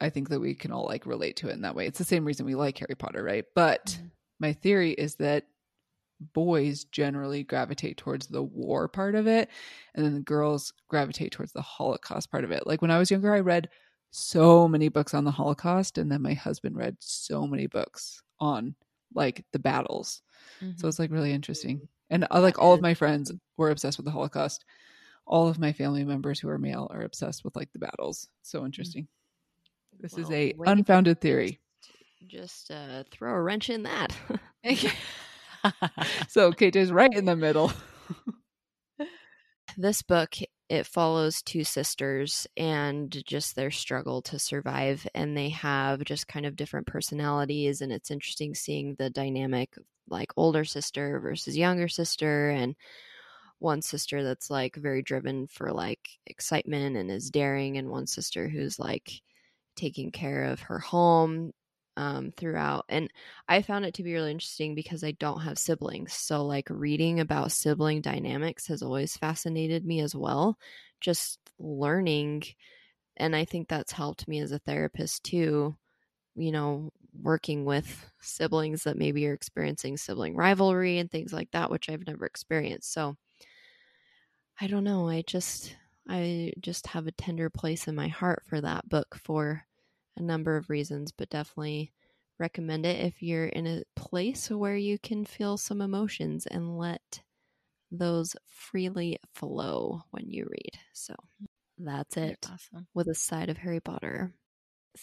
I 0.00 0.10
think 0.10 0.30
that 0.30 0.40
we 0.40 0.56
can 0.56 0.72
all 0.72 0.86
like 0.86 1.06
relate 1.06 1.36
to 1.36 1.48
it 1.48 1.52
in 1.52 1.62
that 1.62 1.76
way. 1.76 1.86
It's 1.86 1.98
the 1.98 2.04
same 2.04 2.24
reason 2.24 2.44
we 2.44 2.56
like 2.56 2.76
Harry 2.78 2.96
Potter, 2.98 3.22
right? 3.22 3.44
But 3.54 3.86
mm-hmm. 3.86 4.06
my 4.40 4.52
theory 4.52 4.90
is 4.90 5.14
that 5.16 5.44
boys 6.32 6.86
generally 6.86 7.44
gravitate 7.44 7.98
towards 7.98 8.26
the 8.26 8.42
war 8.42 8.88
part 8.88 9.14
of 9.14 9.28
it 9.28 9.48
and 9.94 10.04
then 10.04 10.14
the 10.14 10.20
girls 10.20 10.72
gravitate 10.88 11.32
towards 11.32 11.52
the 11.52 11.60
holocaust 11.60 12.30
part 12.30 12.44
of 12.44 12.52
it 12.52 12.66
like 12.68 12.80
when 12.80 12.90
i 12.90 12.98
was 12.98 13.10
younger 13.10 13.34
i 13.34 13.40
read 13.40 13.68
so 14.14 14.68
many 14.68 14.88
books 14.88 15.12
on 15.12 15.24
the 15.24 15.30
holocaust 15.30 15.98
and 15.98 16.10
then 16.10 16.22
my 16.22 16.34
husband 16.34 16.76
read 16.76 16.96
so 17.00 17.48
many 17.48 17.66
books 17.66 18.22
on 18.38 18.74
like 19.12 19.44
the 19.52 19.58
battles. 19.58 20.22
Mm-hmm. 20.62 20.78
so 20.78 20.86
it's 20.86 20.98
like 20.98 21.10
really 21.10 21.32
interesting. 21.32 21.88
And 22.10 22.26
uh, 22.30 22.40
like 22.40 22.58
all 22.58 22.72
of 22.74 22.80
my 22.80 22.94
friends 22.94 23.32
were 23.56 23.70
obsessed 23.70 23.98
with 23.98 24.04
the 24.04 24.12
holocaust. 24.12 24.64
All 25.26 25.48
of 25.48 25.58
my 25.58 25.72
family 25.72 26.04
members 26.04 26.38
who 26.38 26.48
are 26.48 26.58
male 26.58 26.86
are 26.90 27.02
obsessed 27.02 27.44
with 27.44 27.56
like 27.56 27.72
the 27.72 27.78
battles. 27.78 28.28
So 28.42 28.60
mm. 28.60 28.66
interesting. 28.66 29.08
This 29.98 30.12
well, 30.12 30.22
is 30.22 30.30
a 30.30 30.54
unfounded 30.66 31.20
theory. 31.20 31.60
just 32.28 32.70
uh, 32.70 33.04
throw 33.10 33.32
a 33.32 33.40
wrench 33.40 33.70
in 33.70 33.84
that. 33.84 34.14
So 36.28 36.52
KJ's 36.52 36.92
right 36.92 37.12
in 37.12 37.24
the 37.24 37.36
middle. 37.36 37.72
this 39.76 40.02
book 40.02 40.34
it 40.68 40.86
follows 40.86 41.42
two 41.42 41.64
sisters 41.64 42.46
and 42.56 43.22
just 43.26 43.54
their 43.54 43.70
struggle 43.70 44.22
to 44.22 44.38
survive 44.38 45.06
and 45.14 45.36
they 45.36 45.50
have 45.50 46.02
just 46.04 46.26
kind 46.26 46.46
of 46.46 46.56
different 46.56 46.86
personalities 46.86 47.80
and 47.80 47.92
it's 47.92 48.10
interesting 48.10 48.54
seeing 48.54 48.94
the 48.94 49.10
dynamic 49.10 49.74
like 50.08 50.32
older 50.36 50.64
sister 50.64 51.20
versus 51.20 51.56
younger 51.56 51.88
sister 51.88 52.50
and 52.50 52.76
one 53.58 53.82
sister 53.82 54.22
that's 54.22 54.50
like 54.50 54.76
very 54.76 55.02
driven 55.02 55.46
for 55.46 55.72
like 55.72 56.08
excitement 56.26 56.96
and 56.96 57.10
is 57.10 57.30
daring 57.30 57.76
and 57.76 57.88
one 57.88 58.06
sister 58.06 58.48
who's 58.48 58.78
like 58.78 59.20
taking 59.76 60.10
care 60.10 60.44
of 60.44 60.60
her 60.60 60.78
home 60.78 61.52
um, 61.96 62.32
throughout. 62.36 62.84
And 62.88 63.10
I 63.48 63.62
found 63.62 63.84
it 63.84 63.94
to 63.94 64.02
be 64.02 64.12
really 64.14 64.30
interesting 64.30 64.74
because 64.74 65.04
I 65.04 65.12
don't 65.12 65.40
have 65.40 65.58
siblings. 65.58 66.12
So, 66.14 66.44
like, 66.44 66.68
reading 66.70 67.20
about 67.20 67.52
sibling 67.52 68.00
dynamics 68.00 68.66
has 68.68 68.82
always 68.82 69.16
fascinated 69.16 69.84
me 69.84 70.00
as 70.00 70.14
well. 70.14 70.58
Just 71.00 71.38
learning. 71.58 72.44
And 73.16 73.36
I 73.36 73.44
think 73.44 73.68
that's 73.68 73.92
helped 73.92 74.28
me 74.28 74.40
as 74.40 74.52
a 74.52 74.58
therapist 74.60 75.24
too, 75.24 75.76
you 76.36 76.52
know, 76.52 76.90
working 77.22 77.64
with 77.64 78.10
siblings 78.20 78.84
that 78.84 78.98
maybe 78.98 79.26
are 79.28 79.34
experiencing 79.34 79.96
sibling 79.96 80.36
rivalry 80.36 80.98
and 80.98 81.10
things 81.10 81.32
like 81.32 81.50
that, 81.52 81.70
which 81.70 81.88
I've 81.90 82.06
never 82.06 82.26
experienced. 82.26 82.92
So, 82.92 83.16
I 84.60 84.66
don't 84.66 84.84
know. 84.84 85.08
I 85.08 85.22
just. 85.22 85.76
I 86.06 86.52
just 86.60 86.88
have 86.88 87.06
a 87.06 87.12
tender 87.12 87.48
place 87.48 87.88
in 87.88 87.94
my 87.94 88.08
heart 88.08 88.42
for 88.46 88.60
that 88.60 88.86
book 88.90 89.14
for 89.16 89.64
a 90.16 90.22
number 90.22 90.56
of 90.56 90.70
reasons, 90.70 91.12
but 91.12 91.30
definitely 91.30 91.92
recommend 92.38 92.84
it 92.84 93.04
if 93.04 93.22
you're 93.22 93.46
in 93.46 93.66
a 93.66 93.82
place 93.96 94.50
where 94.50 94.76
you 94.76 94.98
can 94.98 95.24
feel 95.24 95.56
some 95.56 95.80
emotions 95.80 96.46
and 96.46 96.78
let 96.78 97.22
those 97.90 98.34
freely 98.46 99.18
flow 99.34 100.02
when 100.10 100.28
you 100.28 100.46
read. 100.50 100.78
So 100.92 101.14
that's 101.78 102.16
it. 102.16 102.46
Awesome. 102.50 102.86
With 102.94 103.08
a 103.08 103.14
side 103.14 103.50
of 103.50 103.58
Harry 103.58 103.80
Potter. 103.80 104.32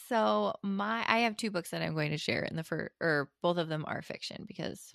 So 0.07 0.53
my 0.63 1.03
I 1.07 1.19
have 1.19 1.35
two 1.35 1.51
books 1.51 1.71
that 1.71 1.81
I'm 1.81 1.93
going 1.93 2.11
to 2.11 2.17
share 2.17 2.43
in 2.43 2.55
the 2.55 2.63
first 2.63 2.91
or 3.01 3.29
both 3.41 3.57
of 3.57 3.67
them 3.67 3.83
are 3.87 4.01
fiction 4.01 4.45
because 4.47 4.93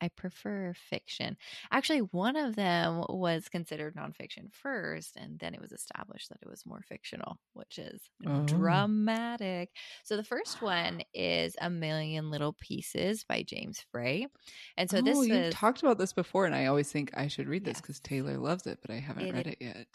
I 0.00 0.08
prefer 0.08 0.74
fiction. 0.74 1.36
Actually, 1.70 2.00
one 2.00 2.36
of 2.36 2.56
them 2.56 3.04
was 3.08 3.48
considered 3.48 3.94
nonfiction 3.94 4.52
first, 4.52 5.16
and 5.16 5.38
then 5.38 5.54
it 5.54 5.60
was 5.60 5.72
established 5.72 6.30
that 6.30 6.38
it 6.42 6.48
was 6.48 6.66
more 6.66 6.82
fictional, 6.88 7.38
which 7.52 7.78
is 7.78 8.00
oh. 8.26 8.42
dramatic. 8.46 9.70
So 10.04 10.16
the 10.16 10.24
first 10.24 10.62
one 10.62 11.02
is 11.14 11.54
A 11.60 11.70
Million 11.70 12.30
Little 12.30 12.56
Pieces 12.58 13.24
by 13.24 13.42
James 13.42 13.84
Frey. 13.92 14.26
And 14.76 14.90
so 14.90 14.98
oh, 14.98 15.02
this 15.02 15.26
you 15.26 15.50
talked 15.50 15.82
about 15.82 15.98
this 15.98 16.12
before, 16.12 16.46
and 16.46 16.54
I 16.54 16.66
always 16.66 16.90
think 16.90 17.10
I 17.14 17.28
should 17.28 17.48
read 17.48 17.64
this 17.64 17.80
because. 17.80 17.98
Taylor 18.08 18.38
loves 18.38 18.66
it, 18.66 18.78
but 18.80 18.90
I 18.90 19.00
haven't 19.00 19.26
it 19.26 19.34
read 19.34 19.46
it 19.46 19.58
yet. 19.60 19.86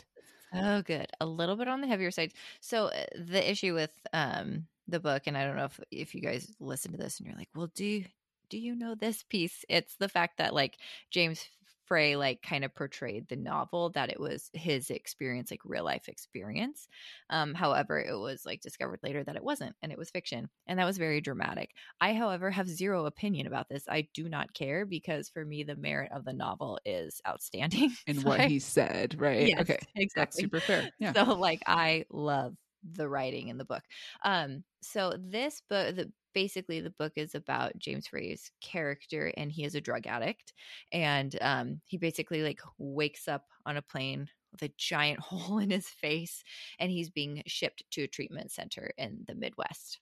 Oh, 0.54 0.82
good. 0.84 1.08
A 1.20 1.26
little 1.26 1.56
bit 1.56 1.68
on 1.68 1.82
the 1.82 1.88
heavier 1.88 2.12
side. 2.12 2.34
So 2.60 2.86
uh, 2.88 3.06
the 3.18 3.50
issue 3.50 3.74
with 3.74 3.92
um 4.14 4.68
the 4.88 5.00
book, 5.00 5.24
and 5.26 5.38
I 5.38 5.46
don't 5.46 5.56
know 5.56 5.66
if 5.66 5.80
if 5.92 6.16
you 6.16 6.22
guys 6.22 6.54
listen 6.60 6.92
to 6.92 6.98
this 6.98 7.18
and 7.18 7.28
you're 7.28 7.38
like, 7.38 7.50
well, 7.56 7.72
do 7.74 8.04
do 8.50 8.58
you 8.58 8.76
know 8.76 8.96
this 8.96 9.24
piece? 9.24 9.66
It's 9.70 9.96
the 9.98 10.10
fact 10.10 10.38
that 10.38 10.54
like 10.54 10.78
James 11.12 11.48
Frey 11.86 12.16
like 12.16 12.42
kind 12.42 12.64
of 12.64 12.74
portrayed 12.74 13.28
the 13.28 13.36
novel 13.36 13.90
that 13.92 14.10
it 14.10 14.20
was 14.20 14.50
his 14.54 14.90
experience, 14.90 15.52
like 15.52 15.60
real 15.66 15.84
life 15.84 16.08
experience. 16.08 16.88
Um, 17.30 17.54
however, 17.54 18.00
it 18.00 18.18
was 18.18 18.46
like 18.46 18.62
discovered 18.62 19.00
later 19.04 19.24
that 19.24 19.36
it 19.36 19.44
wasn't, 19.44 19.76
and 19.82 19.92
it 19.92 19.98
was 19.98 20.10
fiction, 20.10 20.50
and 20.68 20.80
that 20.80 20.86
was 20.86 20.98
very 20.98 21.20
dramatic. 21.22 21.72
I, 22.00 22.14
however, 22.14 22.52
have 22.52 22.70
zero 22.70 23.06
opinion 23.06 23.48
about 23.48 23.68
this. 23.70 23.86
I 23.90 24.08
do 24.14 24.30
not 24.30 24.54
care 24.54 24.86
because 24.86 25.30
for 25.30 25.44
me, 25.46 25.64
the 25.64 25.76
merit 25.76 26.12
of 26.14 26.24
the 26.26 26.34
novel 26.34 26.80
is 26.86 27.22
outstanding. 27.28 27.98
And 28.08 28.24
so 28.24 28.24
what 28.24 28.42
I, 28.42 28.50
he 28.50 28.60
said, 28.60 29.20
right? 29.20 29.54
Yes, 29.56 29.60
okay, 29.60 29.80
exactly. 29.96 30.16
That's 30.16 30.38
super 30.38 30.62
fair. 30.62 30.92
Yeah. 31.00 31.16
So, 31.16 31.24
like, 31.26 31.64
I 31.68 32.06
love 32.12 32.56
the 32.92 33.08
writing 33.08 33.48
in 33.48 33.58
the 33.58 33.66
book. 33.66 33.84
Um, 34.24 34.64
so 34.82 35.14
this 35.18 35.62
book, 35.70 35.96
the 35.96 36.12
basically 36.34 36.82
the 36.82 36.90
book 36.92 37.14
is 37.16 37.36
about 37.36 37.78
James 37.78 38.08
Frey's 38.08 38.52
character 38.62 39.32
and 39.38 39.52
he 39.52 39.64
is 39.64 39.76
a 39.76 39.82
drug 39.82 40.08
addict 40.08 40.54
and 40.92 41.38
um, 41.42 41.82
he 41.86 41.98
basically 41.98 42.42
like 42.42 42.60
wakes 42.78 43.28
up 43.28 43.46
on 43.66 43.78
a 43.78 43.82
plane 43.82 44.28
with 44.52 44.64
a 44.64 44.74
giant 44.78 45.20
hole 45.22 45.60
in 45.60 45.70
his 45.70 45.88
face 45.88 46.44
and 46.80 46.92
he's 46.92 47.10
being 47.10 47.44
shipped 47.46 47.84
to 47.92 48.04
a 48.04 48.08
treatment 48.08 48.52
center 48.52 48.92
in 48.98 49.24
the 49.28 49.36
Midwest 49.36 50.00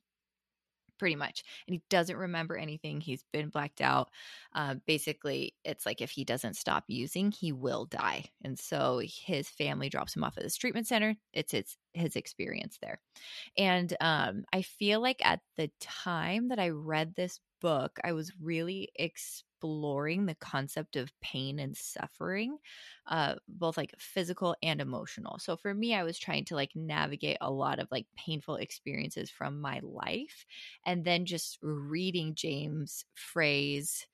pretty 1.01 1.15
much. 1.15 1.43
And 1.65 1.73
he 1.73 1.81
doesn't 1.89 2.15
remember 2.15 2.55
anything. 2.55 3.01
He's 3.01 3.23
been 3.33 3.49
blacked 3.49 3.81
out. 3.81 4.11
Uh, 4.53 4.75
basically, 4.85 5.55
it's 5.65 5.83
like 5.83 5.99
if 5.99 6.11
he 6.11 6.23
doesn't 6.23 6.55
stop 6.57 6.83
using, 6.87 7.31
he 7.31 7.51
will 7.51 7.85
die. 7.85 8.25
And 8.43 8.59
so 8.59 9.01
his 9.03 9.49
family 9.49 9.89
drops 9.89 10.15
him 10.15 10.23
off 10.23 10.37
at 10.37 10.43
this 10.43 10.57
treatment 10.57 10.85
center. 10.85 11.15
It's 11.33 11.53
his 11.53 11.75
his 11.95 12.15
experience 12.15 12.77
there. 12.83 13.01
And 13.57 13.97
um, 13.99 14.43
I 14.53 14.61
feel 14.61 15.01
like 15.01 15.25
at 15.25 15.39
the 15.57 15.71
time 15.79 16.49
that 16.49 16.59
I 16.59 16.69
read 16.69 17.15
this 17.15 17.39
book, 17.61 17.97
I 18.03 18.11
was 18.11 18.31
really 18.39 18.89
exploring 19.61 20.25
the 20.25 20.35
concept 20.35 20.95
of 20.95 21.11
pain 21.21 21.59
and 21.59 21.77
suffering, 21.77 22.57
uh, 23.07 23.35
both 23.47 23.77
like 23.77 23.93
physical 23.99 24.55
and 24.63 24.81
emotional. 24.81 25.37
So 25.39 25.55
for 25.55 25.73
me, 25.73 25.93
I 25.93 26.03
was 26.03 26.17
trying 26.17 26.45
to 26.45 26.55
like 26.55 26.71
navigate 26.75 27.37
a 27.41 27.51
lot 27.51 27.79
of 27.79 27.87
like 27.91 28.07
painful 28.17 28.55
experiences 28.55 29.29
from 29.29 29.61
my 29.61 29.79
life. 29.83 30.45
And 30.85 31.05
then 31.05 31.25
just 31.25 31.59
reading 31.61 32.33
James 32.35 33.05
Frey's 33.13 34.07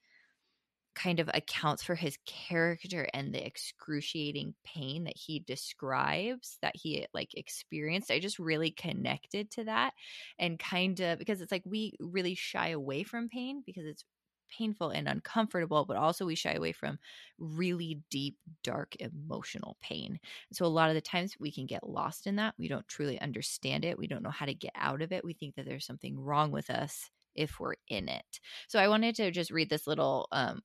kind 0.96 1.20
of 1.20 1.30
accounts 1.34 1.84
for 1.84 1.94
his 1.94 2.18
character 2.26 3.08
and 3.14 3.32
the 3.32 3.46
excruciating 3.46 4.56
pain 4.66 5.04
that 5.04 5.16
he 5.16 5.40
describes 5.40 6.58
that 6.64 6.76
he 6.76 7.06
like 7.14 7.30
experienced 7.36 8.10
i 8.10 8.18
just 8.20 8.40
really 8.40 8.72
connected 8.72 9.52
to 9.52 9.64
that 9.64 9.94
and 10.40 10.58
kind 10.58 11.00
of 11.00 11.20
because 11.20 11.40
it's 11.40 11.52
like 11.52 11.62
we 11.66 11.94
really 12.00 12.34
shy 12.34 12.70
away 12.70 13.04
from 13.04 13.30
pain 13.30 13.62
because 13.64 13.86
it's 13.86 14.06
painful 14.50 14.90
and 14.90 15.08
uncomfortable 15.08 15.86
but 15.86 15.98
also 15.98 16.26
we 16.26 16.36
shy 16.36 16.54
away 16.54 16.72
from 16.72 17.00
really 17.38 18.02
deep 18.10 18.38
dark 18.64 18.96
emotional 19.00 19.78
pain 19.82 20.20
so 20.52 20.66
a 20.66 20.68
lot 20.68 20.90
of 20.90 20.96
the 20.96 21.02
times 21.02 21.36
we 21.40 21.52
can 21.52 21.66
get 21.66 21.88
lost 21.88 22.28
in 22.28 22.36
that 22.36 22.54
we 22.58 22.68
don't 22.68 22.88
truly 22.88 23.20
understand 23.22 23.86
it 23.86 23.98
we 23.98 24.08
don't 24.08 24.24
know 24.24 24.30
how 24.30 24.46
to 24.46 24.54
get 24.54 24.72
out 24.76 25.02
of 25.02 25.12
it 25.12 25.24
we 25.24 25.34
think 25.34 25.56
that 25.56 25.66
there's 25.66 25.86
something 25.86 26.20
wrong 26.20 26.52
with 26.52 26.70
us 26.70 27.10
if 27.38 27.60
we're 27.60 27.76
in 27.88 28.10
it. 28.10 28.40
So 28.68 28.80
I 28.80 28.90
wanted 28.90 29.16
to 29.16 29.32
just 29.32 29.52
read 29.52 29.70
this 29.70 29.88
little 29.88 30.28
um, 30.32 30.62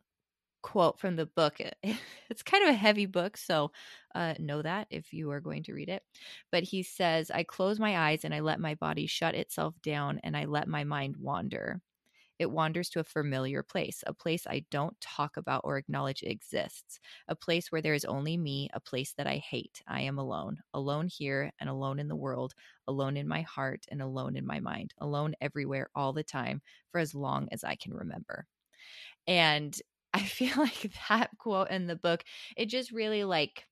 quote 0.62 0.98
from 0.98 1.16
the 1.16 1.26
book. 1.26 1.58
It's 2.30 2.42
kind 2.42 2.64
of 2.64 2.70
a 2.70 2.74
heavy 2.74 3.04
book, 3.04 3.36
so 3.36 3.72
uh, 4.14 4.32
know 4.38 4.62
that 4.62 4.86
if 4.90 5.12
you 5.12 5.30
are 5.32 5.40
going 5.40 5.64
to 5.64 5.74
read 5.74 5.90
it. 5.90 6.02
But 6.50 6.62
he 6.62 6.82
says, 6.82 7.30
I 7.30 7.42
close 7.42 7.78
my 7.78 8.08
eyes 8.08 8.24
and 8.24 8.34
I 8.34 8.40
let 8.40 8.58
my 8.58 8.74
body 8.74 9.06
shut 9.06 9.34
itself 9.34 9.74
down 9.82 10.18
and 10.24 10.34
I 10.34 10.46
let 10.46 10.66
my 10.66 10.84
mind 10.84 11.18
wander. 11.18 11.82
It 12.42 12.50
wanders 12.50 12.90
to 12.90 13.00
a 13.00 13.04
familiar 13.04 13.62
place, 13.62 14.04
a 14.06 14.12
place 14.14 14.46
I 14.46 14.66
don't 14.70 15.00
talk 15.00 15.36
about 15.38 15.62
or 15.64 15.78
acknowledge 15.78 16.22
exists, 16.22 17.00
a 17.28 17.36
place 17.36 17.72
where 17.72 17.80
there 17.82 17.94
is 17.94 18.04
only 18.04 18.36
me, 18.36 18.68
a 18.74 18.80
place 18.80 19.14
that 19.14 19.26
I 19.26 19.38
hate. 19.38 19.82
I 19.86 20.02
am 20.02 20.18
alone, 20.18 20.58
alone 20.74 21.08
here 21.08 21.52
and 21.58 21.70
alone 21.70 21.98
in 21.98 22.08
the 22.08 22.16
world, 22.16 22.54
alone 22.86 23.16
in 23.16 23.28
my 23.28 23.42
heart 23.42 23.86
and 23.90 24.02
alone 24.02 24.36
in 24.36 24.46
my 24.46 24.60
mind, 24.60 24.94
alone 24.98 25.34
everywhere 25.40 25.88
all 25.94 26.12
the 26.12 26.24
time 26.24 26.62
for 26.90 26.98
as 26.98 27.14
long 27.14 27.48
as 27.52 27.64
I 27.64 27.76
can 27.76 27.94
remember. 27.94 28.46
And 29.26 29.76
I 30.14 30.22
feel 30.24 30.56
like 30.58 30.92
that 31.08 31.30
quote 31.38 31.70
in 31.70 31.86
the 31.86 31.96
book, 31.96 32.24
it 32.56 32.66
just 32.66 32.92
really 32.92 33.24
like 33.24 33.66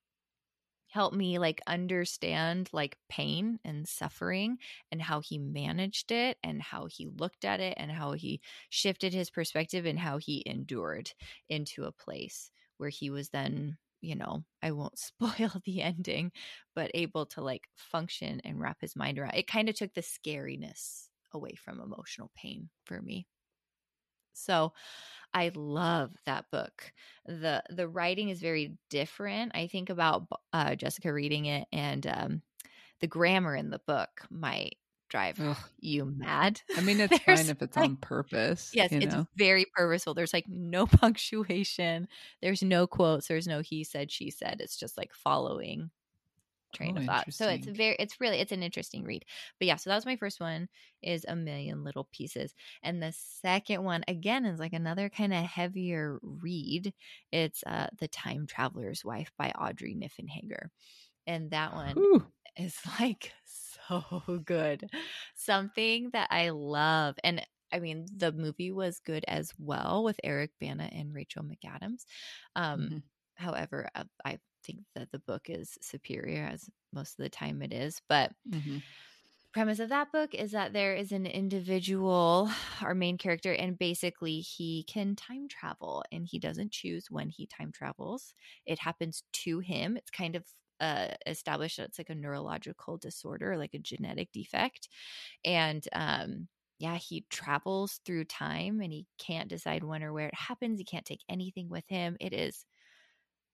helped 0.91 1.17
me 1.17 1.39
like 1.39 1.61
understand 1.67 2.69
like 2.73 2.99
pain 3.09 3.59
and 3.65 3.89
suffering 3.89 4.59
and 4.91 5.01
how 5.01 5.21
he 5.21 5.39
managed 5.39 6.13
it 6.13 6.37
and 6.43 6.61
how 6.61 6.87
he 6.87 7.07
looked 7.07 7.45
at 7.45 7.61
it 7.61 7.75
and 7.77 7.91
how 7.91 8.13
he 8.13 8.41
shifted 8.69 9.13
his 9.15 9.31
perspective 9.31 9.87
and 9.87 9.99
how 9.99 10.19
he 10.19 10.43
endured 10.47 11.13
into 11.49 11.85
a 11.85 11.93
place 11.93 12.51
where 12.79 12.91
he 12.91 13.11
was 13.11 13.31
then 13.31 13.77
you 14.03 14.15
know, 14.17 14.45
I 14.63 14.71
won't 14.73 14.99
spoil 15.21 15.53
the 15.65 15.83
ending, 15.83 16.33
but 16.75 16.91
able 16.95 17.27
to 17.27 17.43
like 17.43 17.65
function 17.77 18.41
and 18.45 18.61
wrap 18.61 18.79
his 18.81 18.97
mind 18.97 19.19
around. 19.19 19.35
It 19.35 19.47
kind 19.47 19.69
of 19.69 19.75
took 19.75 19.95
the 19.95 20.03
scariness 20.03 21.09
away 21.33 21.55
from 21.55 21.81
emotional 21.81 22.31
pain 22.35 22.71
for 22.85 23.01
me. 23.01 23.27
So, 24.33 24.73
I 25.33 25.51
love 25.55 26.11
that 26.27 26.47
book. 26.51 26.93
the 27.27 27.63
The 27.71 27.89
writing 27.89 28.31
is 28.31 28.41
very 28.41 28.77
different. 28.89 29.53
I 29.55 29.67
think 29.69 29.91
about 29.91 30.27
uh, 30.53 30.75
Jessica 30.75 31.13
reading 31.13 31.47
it, 31.47 31.69
and 31.73 32.07
um, 32.07 32.43
the 33.01 33.07
grammar 33.07 33.55
in 33.55 33.71
the 33.71 33.81
book 33.87 34.09
might 34.31 34.77
drive 35.09 35.41
Ugh. 35.41 35.57
you 35.81 36.05
mad. 36.05 36.61
I 36.77 36.81
mean, 36.81 37.01
it's 37.01 37.19
fine 37.19 37.49
if 37.49 37.63
it's 37.63 37.77
like, 37.77 37.91
on 37.91 37.97
purpose. 37.97 38.71
Yes, 38.73 38.91
it's 38.93 39.15
know? 39.15 39.27
very 39.37 39.67
purposeful. 39.75 40.15
There's 40.15 40.33
like 40.33 40.47
no 40.49 40.87
punctuation. 40.87 42.09
There's 42.41 42.63
no 42.63 42.87
quotes. 42.87 43.29
There's 43.29 43.47
no 43.47 43.61
he 43.61 43.85
said, 43.85 44.11
she 44.11 44.31
said. 44.31 44.61
It's 44.61 44.77
just 44.77 44.97
like 44.97 45.13
following 45.13 45.91
train 46.73 46.97
oh, 46.97 47.01
of 47.01 47.07
thought. 47.07 47.33
So 47.33 47.49
it's 47.49 47.67
very 47.67 47.97
it's 47.99 48.21
really 48.21 48.39
it's 48.39 48.53
an 48.53 48.63
interesting 48.63 49.05
read. 49.05 49.25
But 49.59 49.67
yeah, 49.67 49.77
so 49.77 49.91
that 49.91 49.97
was 49.97 50.07
my 50.07 50.17
first 50.17 50.41
one 50.41 50.69
is 51.03 51.25
a 51.27 51.37
million 51.37 51.85
little 51.85 52.09
pieces. 52.13 52.55
And 52.83 53.03
the 53.03 53.13
second 53.43 53.83
one 53.85 54.05
again 54.09 54.45
is 54.45 54.59
like 54.59 54.73
another 54.73 55.09
kind 55.09 55.33
of 55.33 55.45
heavier 55.45 56.19
read. 56.23 56.93
It's 57.33 57.63
uh 57.67 57.89
The 57.99 58.09
Time 58.09 58.47
Traveler's 58.47 59.05
Wife 59.05 59.31
by 59.39 59.51
Audrey 59.51 59.95
Niffenegger. 59.95 60.69
And 61.27 61.51
that 61.51 61.75
one 61.75 61.95
Whew. 61.95 62.27
is 62.57 62.77
like 63.01 63.33
so 63.45 64.41
good. 64.45 64.89
Something 65.35 66.11
that 66.13 66.29
I 66.31 66.51
love 66.51 67.17
and 67.25 67.45
I 67.73 67.79
mean, 67.79 68.07
the 68.17 68.33
movie 68.33 68.73
was 68.73 69.01
good 69.01 69.25
as 69.29 69.53
well 69.59 70.03
with 70.03 70.19
Eric 70.25 70.51
Bana 70.61 70.89
and 70.93 71.15
Rachel 71.15 71.45
McAdams. 71.45 72.05
Um, 72.57 72.81
mm-hmm. 72.81 72.97
However, 73.35 73.89
uh, 73.95 74.05
I 74.25 74.39
think 74.65 74.81
that 74.95 75.11
the 75.11 75.19
book 75.21 75.49
is 75.49 75.79
superior 75.81 76.49
as 76.53 76.69
most 76.93 77.19
of 77.19 77.23
the 77.23 77.29
time 77.29 77.63
it 77.63 77.73
is 77.73 78.01
but 78.09 78.33
mm-hmm. 78.49 78.79
premise 79.53 79.79
of 79.79 79.89
that 79.89 80.13
book 80.13 80.35
is 80.35 80.53
that 80.53 80.73
there 80.73 80.95
is 80.95 81.13
an 81.13 81.27
individual 81.27 82.51
our 82.83 82.95
main 82.95 83.19
character 83.19 83.53
and 83.53 83.79
basically 83.79 84.41
he 84.41 84.85
can 84.85 85.15
time 85.17 85.49
travel 85.49 86.05
and 86.13 86.27
he 86.27 86.39
doesn't 86.39 86.73
choose 86.73 87.07
when 87.11 87.29
he 87.29 87.47
time 87.47 87.73
travels 87.73 88.35
it 88.67 88.79
happens 88.79 89.23
to 89.33 89.59
him 89.61 89.97
it's 89.97 90.11
kind 90.11 90.37
of 90.37 90.45
uh, 90.81 91.09
established 91.27 91.77
that 91.77 91.89
it's 91.89 91.99
like 91.99 92.09
a 92.09 92.15
neurological 92.15 92.97
disorder 92.97 93.59
like 93.59 93.75
a 93.75 93.79
genetic 93.79 94.33
defect 94.33 94.89
and 95.45 95.87
um 95.93 96.49
yeah, 96.81 96.97
he 96.97 97.27
travels 97.29 98.01
through 98.07 98.25
time 98.25 98.81
and 98.81 98.91
he 98.91 99.07
can't 99.19 99.51
decide 99.51 99.85
when 99.85 100.03
or 100.03 100.15
where 100.15 100.29
it 100.29 100.35
happens. 100.35 100.79
He 100.79 100.85
can't 100.85 101.05
take 101.05 101.21
anything 101.29 101.69
with 101.69 101.85
him. 101.89 102.17
It 102.19 102.33
is 102.33 102.65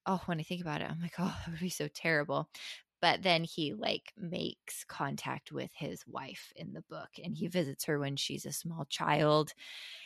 oh, 0.06 0.22
when 0.26 0.40
I 0.40 0.42
think 0.42 0.60
about 0.60 0.80
it, 0.82 0.90
I'm 0.90 1.00
like, 1.00 1.14
oh, 1.18 1.36
that 1.44 1.50
would 1.50 1.60
be 1.60 1.68
so 1.70 1.88
terrible. 1.88 2.48
But 3.00 3.22
then 3.22 3.44
he 3.44 3.74
like 3.74 4.12
makes 4.16 4.84
contact 4.84 5.52
with 5.52 5.70
his 5.74 6.06
wife 6.06 6.52
in 6.56 6.72
the 6.72 6.82
book 6.82 7.10
and 7.22 7.36
he 7.36 7.46
visits 7.46 7.84
her 7.84 7.98
when 7.98 8.16
she's 8.16 8.46
a 8.46 8.52
small 8.52 8.86
child. 8.86 9.52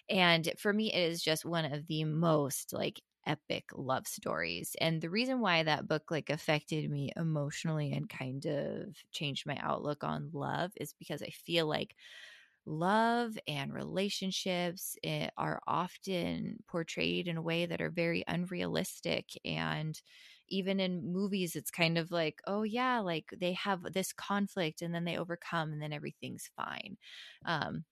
And 0.09 0.53
for 0.59 0.73
me, 0.73 0.93
it 0.93 1.11
is 1.11 1.23
just 1.23 1.45
one 1.45 1.65
of 1.73 1.87
the 1.87 2.05
most 2.05 2.73
like 2.73 3.03
epic 3.27 3.67
love 3.75 4.07
stories. 4.07 4.77
And 4.81 5.01
the 5.01 5.11
reason 5.11 5.41
why 5.41 5.63
that 5.63 5.89
book 5.89 6.11
like 6.11 6.31
affected 6.31 6.91
me 6.91 7.13
emotionally 7.17 7.93
and 7.93 8.09
kind 8.09 8.45
of 8.47 8.97
changed 9.13 9.47
my 9.47 9.59
outlook 9.61 10.05
on 10.05 10.31
love 10.33 10.73
is 10.77 10.95
because 10.95 11.23
I 11.23 11.31
feel 11.31 11.67
like 11.67 11.97
love 12.67 13.39
and 13.49 13.73
relationships 13.73 14.97
eh, 15.03 15.29
are 15.37 15.61
often 15.67 16.63
portrayed 16.69 17.27
in 17.29 17.37
a 17.37 17.43
way 17.43 17.67
that 17.67 17.81
are 17.81 17.91
very 17.91 18.23
unrealistic 18.29 19.31
and 19.45 20.01
even 20.49 20.81
in 20.81 21.13
movies 21.13 21.57
it's 21.57 21.71
kind 21.71 21.97
of 21.99 22.11
like 22.11 22.41
oh 22.47 22.63
yeah 22.63 22.99
like 23.01 23.33
they 23.39 23.53
have 23.53 23.83
this 23.93 24.13
conflict 24.13 24.83
and 24.83 24.95
then 24.95 25.05
they 25.05 25.17
overcome 25.17 25.73
and 25.73 25.81
then 25.83 25.93
everything's 25.93 26.51
fine. 26.57 26.97
Um, 27.45 27.85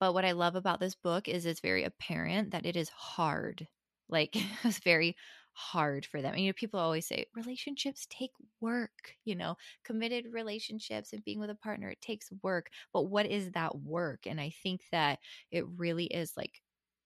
but 0.00 0.12
what 0.12 0.24
i 0.24 0.32
love 0.32 0.54
about 0.56 0.80
this 0.80 0.94
book 0.94 1.28
is 1.28 1.46
it's 1.46 1.60
very 1.60 1.84
apparent 1.84 2.50
that 2.50 2.66
it 2.66 2.76
is 2.76 2.88
hard 2.90 3.66
like 4.08 4.34
it's 4.64 4.78
very 4.78 5.16
hard 5.54 6.06
for 6.06 6.20
them. 6.22 6.34
And, 6.34 6.42
you 6.42 6.50
know, 6.50 6.54
people 6.54 6.80
always 6.80 7.06
say 7.06 7.26
relationships 7.34 8.06
take 8.10 8.32
work, 8.60 9.14
you 9.24 9.34
know, 9.36 9.56
committed 9.84 10.26
relationships 10.32 11.12
and 11.12 11.24
being 11.24 11.40
with 11.40 11.50
a 11.50 11.54
partner, 11.54 11.90
it 11.90 12.00
takes 12.00 12.30
work. 12.42 12.70
But 12.92 13.04
what 13.04 13.26
is 13.26 13.52
that 13.52 13.78
work? 13.80 14.26
And 14.26 14.40
I 14.40 14.50
think 14.62 14.82
that 14.92 15.18
it 15.50 15.64
really 15.76 16.06
is 16.06 16.32
like 16.36 16.60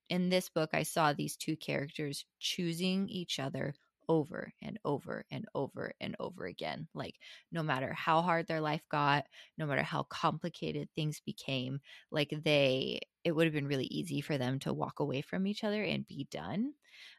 in 0.08 0.30
this 0.30 0.48
book, 0.48 0.70
I 0.72 0.82
saw 0.84 1.12
these 1.12 1.37
two 1.37 1.56
characters 1.56 2.24
choosing 2.40 3.08
each 3.08 3.38
other 3.38 3.74
over 4.09 4.53
and 4.62 4.79
over 4.85 5.25
and 5.31 5.47
over 5.55 5.92
and 6.01 6.16
over 6.18 6.47
again. 6.47 6.88
Like, 6.94 7.16
no 7.53 7.62
matter 7.62 7.92
how 7.92 8.23
hard 8.23 8.47
their 8.47 8.61
life 8.61 8.83
got, 8.88 9.27
no 9.57 9.66
matter 9.66 9.83
how 9.83 10.05
complicated 10.05 10.88
things 10.94 11.21
became, 11.21 11.81
like, 12.11 12.33
they, 12.44 13.01
it 13.25 13.33
would 13.33 13.47
have 13.47 13.55
been 13.55 13.66
really 13.68 13.87
easy 13.87 14.21
for 14.21 14.38
them 14.38 14.59
to 14.61 14.73
walk 14.73 15.01
away 15.01 15.21
from 15.23 15.47
each 15.47 15.64
other 15.64 15.83
and 15.83 16.07
be 16.07 16.27
done. 16.31 16.75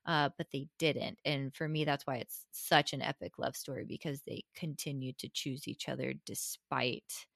Uh, 0.05 0.29
but 0.37 0.47
they 0.51 0.67
didn't. 0.77 1.19
And 1.25 1.53
for 1.55 1.67
me, 1.67 1.85
that's 1.85 2.05
why 2.05 2.17
it's 2.17 2.45
such 2.51 2.93
an 2.93 3.01
epic 3.01 3.37
love 3.37 3.55
story 3.55 3.85
because 3.85 4.21
they 4.23 4.43
continued 4.55 5.17
to 5.19 5.29
choose 5.29 5.67
each 5.67 5.87
other 5.87 6.13
despite 6.25 7.27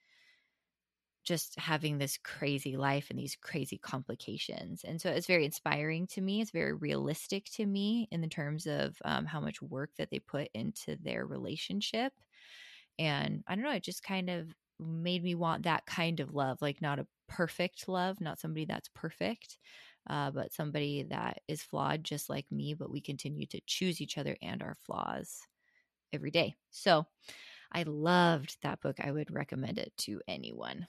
just 1.23 1.57
having 1.57 1.97
this 1.97 2.17
crazy 2.17 2.75
life 2.75 3.09
and 3.09 3.17
these 3.17 3.35
crazy 3.35 3.77
complications. 3.77 4.83
And 4.83 5.01
so 5.01 5.09
it's 5.09 5.27
very 5.27 5.45
inspiring 5.45 6.07
to 6.07 6.21
me. 6.21 6.41
It's 6.41 6.51
very 6.51 6.73
realistic 6.73 7.45
to 7.53 7.65
me 7.65 8.07
in 8.11 8.21
the 8.21 8.27
terms 8.27 8.67
of 8.67 8.97
um, 9.05 9.25
how 9.25 9.39
much 9.39 9.61
work 9.61 9.91
that 9.97 10.09
they 10.09 10.19
put 10.19 10.49
into 10.53 10.97
their 11.01 11.25
relationship. 11.25 12.13
And 12.99 13.43
I 13.47 13.55
don't 13.55 13.63
know, 13.63 13.71
it 13.71 13.83
just 13.83 14.03
kind 14.03 14.29
of 14.29 14.53
made 14.79 15.23
me 15.23 15.35
want 15.35 15.63
that 15.63 15.85
kind 15.85 16.19
of 16.19 16.33
love, 16.33 16.61
like 16.61 16.81
not 16.81 16.99
a 16.99 17.07
perfect 17.27 17.87
love, 17.87 18.19
not 18.19 18.39
somebody 18.39 18.65
that's 18.65 18.89
perfect, 18.93 19.57
uh, 20.09 20.31
but 20.31 20.53
somebody 20.53 21.03
that 21.03 21.41
is 21.47 21.63
flawed 21.63 22.03
just 22.03 22.29
like 22.29 22.51
me, 22.51 22.73
but 22.73 22.91
we 22.91 23.01
continue 23.01 23.45
to 23.47 23.61
choose 23.65 24.01
each 24.01 24.17
other 24.17 24.35
and 24.41 24.61
our 24.61 24.75
flaws 24.81 25.41
every 26.11 26.31
day. 26.31 26.55
So 26.69 27.05
I 27.71 27.83
loved 27.83 28.57
that 28.61 28.81
book. 28.81 28.97
I 28.99 29.11
would 29.11 29.31
recommend 29.31 29.79
it 29.79 29.93
to 29.99 30.21
anyone 30.27 30.87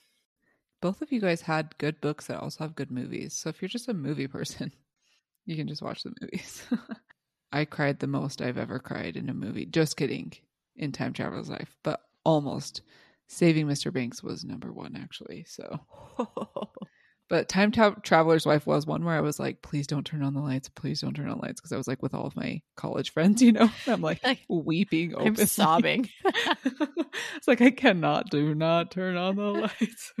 both 0.85 1.01
of 1.01 1.11
you 1.11 1.19
guys 1.19 1.41
had 1.41 1.75
good 1.79 1.99
books 1.99 2.27
that 2.27 2.39
also 2.39 2.63
have 2.63 2.75
good 2.75 2.91
movies. 2.91 3.33
So 3.33 3.49
if 3.49 3.59
you're 3.59 3.69
just 3.69 3.89
a 3.89 3.93
movie 3.95 4.27
person, 4.27 4.71
you 5.47 5.55
can 5.55 5.67
just 5.67 5.81
watch 5.81 6.03
the 6.03 6.13
movies. 6.21 6.63
I 7.51 7.65
cried 7.65 7.97
the 7.97 8.05
most 8.05 8.39
I've 8.39 8.59
ever 8.59 8.77
cried 8.77 9.17
in 9.17 9.27
a 9.27 9.33
movie. 9.33 9.65
Just 9.65 9.97
kidding. 9.97 10.33
In 10.75 10.91
Time 10.91 11.11
Traveler's 11.11 11.49
Life, 11.49 11.75
but 11.81 12.01
almost. 12.23 12.83
Saving 13.25 13.65
Mr. 13.65 13.91
Banks 13.91 14.21
was 14.21 14.45
number 14.45 14.71
one, 14.71 14.95
actually. 14.95 15.45
So, 15.47 15.79
but 17.29 17.49
Time 17.49 17.71
Tra- 17.71 17.99
Traveler's 18.03 18.45
Wife 18.45 18.67
was 18.67 18.85
one 18.85 19.03
where 19.03 19.15
I 19.15 19.21
was 19.21 19.39
like, 19.39 19.63
please 19.63 19.87
don't 19.87 20.05
turn 20.05 20.21
on 20.21 20.35
the 20.35 20.39
lights. 20.39 20.69
Please 20.69 21.01
don't 21.01 21.15
turn 21.15 21.29
on 21.29 21.39
lights. 21.39 21.59
Because 21.59 21.71
I 21.71 21.77
was 21.77 21.87
like 21.87 22.03
with 22.03 22.13
all 22.13 22.27
of 22.27 22.35
my 22.35 22.61
college 22.75 23.11
friends, 23.11 23.41
you 23.41 23.53
know, 23.53 23.71
I'm 23.87 24.01
like 24.01 24.21
weeping. 24.47 25.15
Openly. 25.15 25.29
I'm 25.29 25.47
sobbing. 25.47 26.09
it's 26.23 27.47
like, 27.47 27.61
I 27.61 27.71
cannot, 27.71 28.29
do 28.29 28.53
not 28.53 28.91
turn 28.91 29.17
on 29.17 29.37
the 29.37 29.41
lights. 29.41 30.13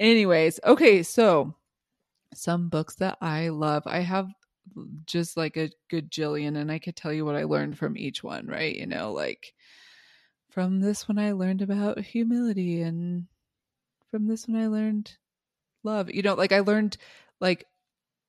Anyways, 0.00 0.60
okay, 0.64 1.02
so 1.02 1.54
some 2.34 2.68
books 2.68 2.96
that 2.96 3.18
I 3.20 3.48
love. 3.50 3.84
I 3.86 4.00
have 4.00 4.30
just 5.06 5.36
like 5.36 5.56
a 5.56 5.70
good 5.90 6.10
jillion, 6.10 6.56
and 6.58 6.70
I 6.72 6.78
could 6.78 6.96
tell 6.96 7.12
you 7.12 7.24
what 7.24 7.36
I 7.36 7.44
learned 7.44 7.78
from 7.78 7.96
each 7.98 8.22
one, 8.24 8.46
right? 8.46 8.74
You 8.76 8.86
know, 8.86 9.12
like 9.12 9.54
from 10.50 10.80
this 10.80 11.08
one, 11.08 11.18
I 11.18 11.32
learned 11.32 11.62
about 11.62 12.00
humility, 12.00 12.82
and 12.82 13.26
from 14.10 14.26
this 14.28 14.48
one, 14.48 14.60
I 14.60 14.68
learned 14.68 15.16
love. 15.84 16.10
You 16.10 16.22
know, 16.22 16.34
like 16.34 16.52
I 16.52 16.60
learned 16.60 16.96
like 17.40 17.66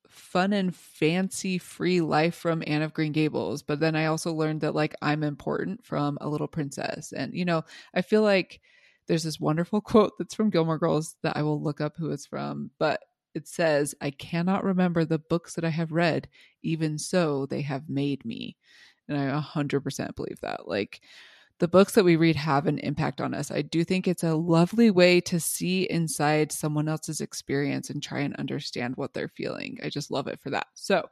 fun 0.08 0.54
and 0.54 0.76
fancy 0.76 1.58
free 1.58 2.02
life 2.02 2.36
from 2.36 2.64
Anne 2.68 2.82
of 2.84 2.94
Green 2.94 3.12
Gables, 3.14 3.64
but 3.64 3.80
then 3.80 3.96
I 3.96 4.06
also 4.08 4.34
learned 4.34 4.62
that 4.62 4.76
like 4.76 4.96
I'm 5.02 5.24
important 5.24 5.86
from 5.86 6.18
A 6.22 6.30
Little 6.30 6.48
Princess. 6.48 7.14
And, 7.14 7.34
you 7.34 7.46
know, 7.46 7.64
I 7.94 8.02
feel 8.02 8.24
like 8.24 8.62
there's 9.10 9.24
this 9.24 9.39
wonderful 9.39 9.82
quote 9.82 10.13
that's 10.17 10.36
from 10.36 10.52
Gilmore 10.52 10.78
Girls 10.78 11.15
that 11.24 11.36
I 11.36 11.41
will 11.41 11.62
look 11.62 11.82
up 11.82 11.98
who 11.98 12.12
it's 12.12 12.26
from, 12.26 12.72
but 12.80 13.04
it 13.36 13.48
says, 13.48 13.93
I 14.02 14.12
cannot 14.12 14.63
remember 14.63 15.04
the 15.04 15.19
books 15.19 15.56
that 15.56 15.65
I 15.65 15.69
have 15.69 15.91
read, 15.91 16.30
even 16.63 16.98
so 16.98 17.45
they 17.45 17.62
have 17.62 17.89
made 17.89 18.24
me. 18.24 18.56
And 19.08 19.17
I 19.17 19.39
100% 19.39 20.15
believe 20.15 20.39
that. 20.41 20.67
Like, 20.67 21.02
the 21.60 21.67
books 21.67 21.93
that 21.93 22.06
we 22.06 22.15
read 22.15 22.38
have 22.38 22.67
an 22.67 22.80
impact 22.80 23.19
on 23.19 23.34
us. 23.34 23.52
I 23.52 23.62
do 23.62 23.84
think 23.84 24.08
it's 24.08 24.24
a 24.24 24.36
lovely 24.36 24.89
way 24.89 25.19
to 25.22 25.39
see 25.39 25.84
inside 25.84 26.52
someone 26.52 26.88
else's 26.88 27.19
experience 27.19 27.89
and 27.89 28.02
try 28.02 28.19
and 28.19 28.36
understand 28.38 28.95
what 28.95 29.13
they're 29.13 29.28
feeling. 29.28 29.78
I 29.84 29.89
just 29.89 30.10
love 30.10 30.28
it 30.28 30.39
for 30.39 30.50
that. 30.52 30.67
So, 30.74 31.08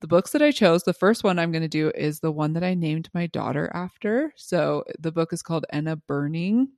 the 0.00 0.06
books 0.06 0.30
that 0.30 0.40
I 0.40 0.50
chose, 0.50 0.84
the 0.84 0.94
first 0.94 1.24
one 1.24 1.38
I'm 1.38 1.52
going 1.52 1.60
to 1.60 1.68
do 1.68 1.90
is 1.94 2.20
the 2.20 2.32
one 2.32 2.54
that 2.54 2.64
I 2.64 2.72
named 2.72 3.10
my 3.12 3.26
daughter 3.26 3.70
after. 3.74 4.32
So, 4.36 4.84
the 4.98 5.12
book 5.12 5.32
is 5.32 5.42
called 5.42 5.66
Enna 5.72 5.96
Burning 5.96 6.68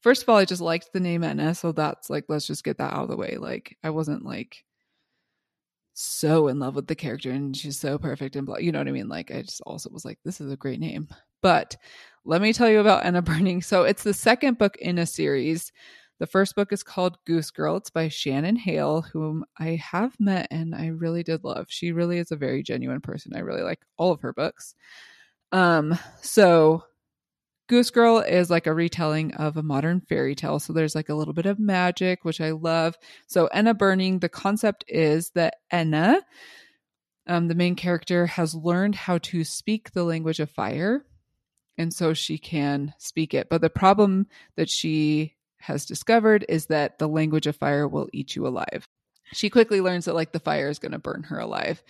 First 0.00 0.22
of 0.22 0.28
all, 0.28 0.36
I 0.36 0.44
just 0.44 0.62
liked 0.62 0.92
the 0.92 1.00
name 1.00 1.24
Enna, 1.24 1.54
so 1.54 1.72
that's 1.72 2.10
like 2.10 2.24
let's 2.28 2.46
just 2.46 2.64
get 2.64 2.78
that 2.78 2.92
out 2.92 3.04
of 3.04 3.08
the 3.08 3.16
way. 3.16 3.36
Like 3.38 3.76
I 3.82 3.90
wasn't 3.90 4.24
like 4.24 4.64
so 5.98 6.48
in 6.48 6.58
love 6.58 6.74
with 6.74 6.86
the 6.86 6.94
character 6.94 7.30
and 7.30 7.56
she's 7.56 7.78
so 7.78 7.96
perfect 7.96 8.36
and 8.36 8.44
blah, 8.46 8.58
you 8.58 8.70
know 8.70 8.78
what 8.78 8.88
I 8.88 8.92
mean? 8.92 9.08
Like 9.08 9.30
I 9.30 9.40
just 9.40 9.62
also 9.62 9.88
was 9.90 10.04
like, 10.04 10.18
this 10.24 10.40
is 10.42 10.52
a 10.52 10.56
great 10.56 10.78
name. 10.78 11.08
But 11.42 11.76
let 12.24 12.42
me 12.42 12.52
tell 12.52 12.68
you 12.68 12.80
about 12.80 13.06
Enna 13.06 13.22
Burning. 13.22 13.62
So 13.62 13.84
it's 13.84 14.02
the 14.02 14.12
second 14.12 14.58
book 14.58 14.76
in 14.76 14.98
a 14.98 15.06
series. 15.06 15.72
The 16.18 16.26
first 16.26 16.54
book 16.54 16.72
is 16.72 16.82
called 16.82 17.16
Goose 17.26 17.50
Girl. 17.50 17.76
It's 17.76 17.90
by 17.90 18.08
Shannon 18.08 18.56
Hale, 18.56 19.02
whom 19.02 19.44
I 19.58 19.80
have 19.82 20.14
met 20.20 20.48
and 20.50 20.74
I 20.74 20.88
really 20.88 21.22
did 21.22 21.44
love. 21.44 21.66
She 21.70 21.92
really 21.92 22.18
is 22.18 22.30
a 22.30 22.36
very 22.36 22.62
genuine 22.62 23.00
person. 23.00 23.34
I 23.34 23.40
really 23.40 23.62
like 23.62 23.80
all 23.96 24.12
of 24.12 24.20
her 24.20 24.34
books. 24.34 24.74
Um, 25.52 25.98
so 26.20 26.84
Goose 27.68 27.90
Girl 27.90 28.18
is 28.20 28.50
like 28.50 28.66
a 28.66 28.74
retelling 28.74 29.34
of 29.34 29.56
a 29.56 29.62
modern 29.62 30.00
fairy 30.00 30.34
tale. 30.34 30.58
So 30.58 30.72
there's 30.72 30.94
like 30.94 31.08
a 31.08 31.14
little 31.14 31.34
bit 31.34 31.46
of 31.46 31.58
magic, 31.58 32.24
which 32.24 32.40
I 32.40 32.52
love. 32.52 32.96
So 33.26 33.46
Enna 33.46 33.74
Burning, 33.74 34.20
the 34.20 34.28
concept 34.28 34.84
is 34.88 35.30
that 35.30 35.56
Enna, 35.70 36.20
um, 37.26 37.48
the 37.48 37.54
main 37.54 37.74
character, 37.74 38.26
has 38.26 38.54
learned 38.54 38.94
how 38.94 39.18
to 39.18 39.42
speak 39.42 39.92
the 39.92 40.04
language 40.04 40.38
of 40.38 40.50
fire. 40.50 41.04
And 41.78 41.92
so 41.92 42.14
she 42.14 42.38
can 42.38 42.94
speak 42.98 43.34
it. 43.34 43.48
But 43.50 43.60
the 43.60 43.70
problem 43.70 44.28
that 44.56 44.70
she 44.70 45.34
has 45.58 45.84
discovered 45.84 46.44
is 46.48 46.66
that 46.66 46.98
the 46.98 47.08
language 47.08 47.46
of 47.46 47.56
fire 47.56 47.88
will 47.88 48.08
eat 48.12 48.36
you 48.36 48.46
alive. 48.46 48.86
She 49.32 49.50
quickly 49.50 49.80
learns 49.80 50.04
that 50.04 50.14
like 50.14 50.32
the 50.32 50.40
fire 50.40 50.68
is 50.68 50.78
going 50.78 50.92
to 50.92 50.98
burn 50.98 51.24
her 51.24 51.38
alive. 51.38 51.82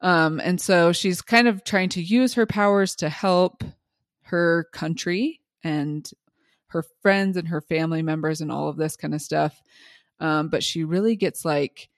Um, 0.00 0.40
and 0.40 0.60
so 0.60 0.92
she's 0.92 1.20
kind 1.20 1.48
of 1.48 1.64
trying 1.64 1.88
to 1.90 2.02
use 2.02 2.34
her 2.34 2.46
powers 2.46 2.94
to 2.96 3.08
help 3.08 3.64
her 4.24 4.68
country 4.72 5.40
and 5.62 6.10
her 6.68 6.84
friends 7.02 7.36
and 7.36 7.48
her 7.48 7.60
family 7.60 8.02
members 8.02 8.40
and 8.40 8.50
all 8.50 8.68
of 8.68 8.76
this 8.76 8.96
kind 8.96 9.14
of 9.14 9.22
stuff. 9.22 9.62
Um, 10.20 10.48
but 10.48 10.62
she 10.62 10.84
really 10.84 11.16
gets 11.16 11.44
like 11.44 11.88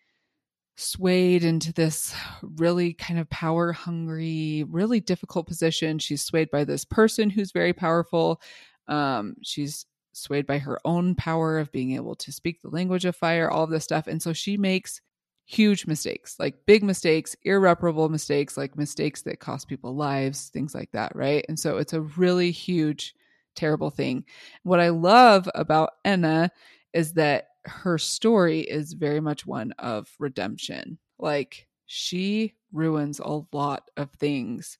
swayed 0.76 1.42
into 1.42 1.72
this 1.72 2.14
really 2.42 2.92
kind 2.92 3.18
of 3.18 3.28
power 3.30 3.72
hungry, 3.72 4.64
really 4.68 5.00
difficult 5.00 5.46
position. 5.46 5.98
She's 5.98 6.22
swayed 6.22 6.50
by 6.50 6.64
this 6.64 6.84
person 6.84 7.30
who's 7.30 7.52
very 7.52 7.72
powerful. 7.72 8.40
Um, 8.86 9.36
she's 9.42 9.86
swayed 10.12 10.46
by 10.46 10.58
her 10.58 10.78
own 10.84 11.14
power 11.14 11.58
of 11.58 11.72
being 11.72 11.92
able 11.92 12.14
to 12.16 12.32
speak 12.32 12.60
the 12.60 12.70
language 12.70 13.04
of 13.04 13.16
fire, 13.16 13.50
all 13.50 13.64
of 13.64 13.70
this 13.70 13.84
stuff. 13.84 14.06
And 14.06 14.20
so 14.20 14.32
she 14.32 14.56
makes 14.56 15.00
huge 15.46 15.86
mistakes, 15.86 16.36
like 16.40 16.66
big 16.66 16.82
mistakes, 16.82 17.36
irreparable 17.44 18.08
mistakes, 18.08 18.56
like 18.56 18.76
mistakes 18.76 19.22
that 19.22 19.38
cost 19.38 19.68
people 19.68 19.94
lives, 19.94 20.48
things 20.48 20.74
like 20.74 20.90
that, 20.90 21.14
right? 21.14 21.44
And 21.48 21.58
so 21.58 21.78
it's 21.78 21.92
a 21.92 22.00
really 22.00 22.50
huge, 22.50 23.14
terrible 23.54 23.90
thing. 23.90 24.24
What 24.64 24.80
I 24.80 24.88
love 24.88 25.48
about 25.54 25.90
Enna 26.04 26.50
is 26.92 27.12
that 27.14 27.48
her 27.64 27.96
story 27.96 28.60
is 28.60 28.92
very 28.92 29.20
much 29.20 29.46
one 29.46 29.72
of 29.78 30.08
redemption. 30.18 30.98
Like 31.18 31.68
she 31.86 32.54
ruins 32.72 33.20
a 33.20 33.42
lot 33.52 33.88
of 33.96 34.10
things, 34.12 34.78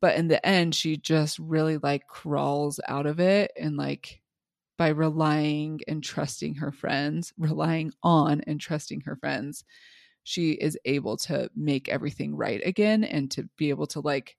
but 0.00 0.16
in 0.16 0.26
the 0.26 0.44
end, 0.44 0.74
she 0.74 0.96
just 0.96 1.38
really 1.38 1.78
like 1.78 2.08
crawls 2.08 2.80
out 2.88 3.06
of 3.06 3.20
it 3.20 3.52
and 3.56 3.76
like 3.76 4.21
by 4.78 4.88
relying 4.88 5.80
and 5.86 6.02
trusting 6.02 6.54
her 6.56 6.72
friends, 6.72 7.32
relying 7.38 7.92
on 8.02 8.40
and 8.42 8.60
trusting 8.60 9.02
her 9.02 9.16
friends, 9.16 9.64
she 10.24 10.52
is 10.52 10.78
able 10.84 11.16
to 11.16 11.50
make 11.54 11.88
everything 11.88 12.34
right 12.34 12.60
again 12.64 13.04
and 13.04 13.30
to 13.32 13.48
be 13.56 13.70
able 13.70 13.86
to 13.88 14.00
like 14.00 14.36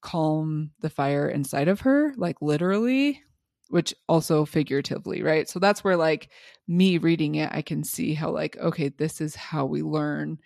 calm 0.00 0.70
the 0.80 0.90
fire 0.90 1.28
inside 1.28 1.68
of 1.68 1.80
her, 1.80 2.14
like 2.16 2.40
literally, 2.40 3.22
which 3.68 3.94
also 4.08 4.44
figuratively, 4.44 5.22
right? 5.22 5.48
So 5.48 5.58
that's 5.58 5.84
where 5.84 5.96
like 5.96 6.30
me 6.66 6.98
reading 6.98 7.36
it, 7.36 7.50
I 7.52 7.62
can 7.62 7.84
see 7.84 8.14
how 8.14 8.30
like, 8.30 8.56
okay, 8.58 8.88
this 8.88 9.20
is 9.20 9.34
how 9.34 9.66
we 9.66 9.82
learn 9.82 10.38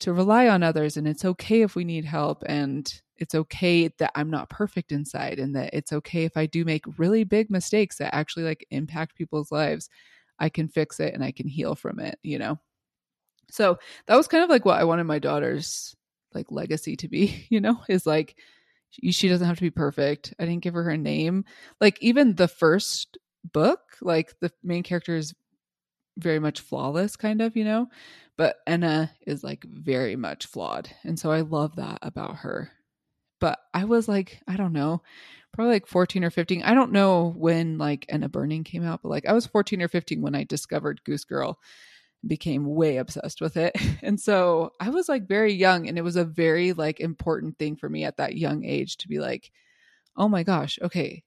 to 0.00 0.12
rely 0.12 0.48
on 0.48 0.62
others 0.62 0.96
and 0.96 1.08
it's 1.08 1.24
okay 1.24 1.62
if 1.62 1.74
we 1.74 1.84
need 1.84 2.04
help 2.04 2.42
and 2.46 3.00
it's 3.18 3.34
okay 3.34 3.88
that 3.98 4.12
I'm 4.14 4.30
not 4.30 4.50
perfect 4.50 4.92
inside 4.92 5.38
and 5.38 5.54
that 5.56 5.70
it's 5.72 5.92
okay 5.92 6.24
if 6.24 6.36
I 6.36 6.46
do 6.46 6.64
make 6.64 6.98
really 6.98 7.24
big 7.24 7.50
mistakes 7.50 7.98
that 7.98 8.14
actually 8.14 8.44
like 8.44 8.66
impact 8.70 9.16
people's 9.16 9.50
lives. 9.50 9.88
I 10.38 10.48
can 10.48 10.68
fix 10.68 11.00
it 11.00 11.14
and 11.14 11.24
I 11.24 11.32
can 11.32 11.48
heal 11.48 11.74
from 11.74 11.98
it, 11.98 12.18
you 12.22 12.38
know. 12.38 12.58
So 13.50 13.78
that 14.06 14.16
was 14.16 14.28
kind 14.28 14.44
of 14.44 14.50
like 14.50 14.64
what 14.64 14.78
I 14.78 14.84
wanted 14.84 15.04
my 15.04 15.18
daughter's 15.18 15.94
like 16.34 16.50
legacy 16.50 16.96
to 16.96 17.08
be, 17.08 17.46
you 17.50 17.60
know, 17.60 17.80
is 17.88 18.06
like 18.06 18.36
she, 18.90 19.28
doesn't 19.28 19.46
have 19.46 19.56
to 19.56 19.62
be 19.62 19.70
perfect. 19.70 20.32
I 20.38 20.46
didn't 20.46 20.62
give 20.62 20.74
her 20.74 20.84
her 20.84 20.96
name. 20.96 21.44
Like 21.80 21.98
even 22.00 22.34
the 22.34 22.48
first 22.48 23.18
book, 23.52 23.80
like 24.00 24.38
the 24.40 24.52
main 24.62 24.82
character 24.82 25.16
is 25.16 25.34
very 26.18 26.38
much 26.38 26.60
flawless 26.60 27.16
kind 27.16 27.42
of, 27.42 27.56
you 27.56 27.64
know, 27.64 27.88
but 28.36 28.56
Enna 28.66 29.10
is 29.26 29.44
like 29.44 29.64
very 29.64 30.16
much 30.16 30.46
flawed. 30.46 30.90
And 31.04 31.18
so 31.18 31.30
I 31.30 31.40
love 31.42 31.76
that 31.76 31.98
about 32.02 32.36
her. 32.36 32.70
But 33.40 33.58
I 33.74 33.84
was 33.84 34.08
like, 34.08 34.40
I 34.48 34.56
don't 34.56 34.72
know, 34.72 35.02
probably 35.52 35.74
like 35.74 35.86
14 35.86 36.24
or 36.24 36.30
15. 36.30 36.62
I 36.62 36.74
don't 36.74 36.92
know 36.92 37.34
when 37.36 37.78
like 37.78 38.06
Enna 38.08 38.28
Burning 38.28 38.64
came 38.64 38.84
out, 38.84 39.00
but 39.02 39.10
like 39.10 39.26
I 39.26 39.32
was 39.32 39.46
14 39.46 39.82
or 39.82 39.88
15 39.88 40.22
when 40.22 40.34
I 40.34 40.44
discovered 40.44 41.04
Goose 41.04 41.24
Girl 41.24 41.58
became 42.26 42.66
way 42.66 42.96
obsessed 42.98 43.40
with 43.40 43.56
it. 43.56 43.74
And 44.02 44.20
so 44.20 44.70
I 44.80 44.90
was 44.90 45.08
like 45.08 45.26
very 45.28 45.52
young 45.52 45.88
and 45.88 45.98
it 45.98 46.02
was 46.02 46.16
a 46.16 46.24
very 46.24 46.72
like 46.72 47.00
important 47.00 47.58
thing 47.58 47.76
for 47.76 47.88
me 47.88 48.04
at 48.04 48.18
that 48.18 48.36
young 48.36 48.64
age 48.64 48.96
to 48.98 49.08
be 49.08 49.18
like, 49.18 49.50
"Oh 50.16 50.28
my 50.28 50.42
gosh, 50.44 50.78
okay. 50.82 51.24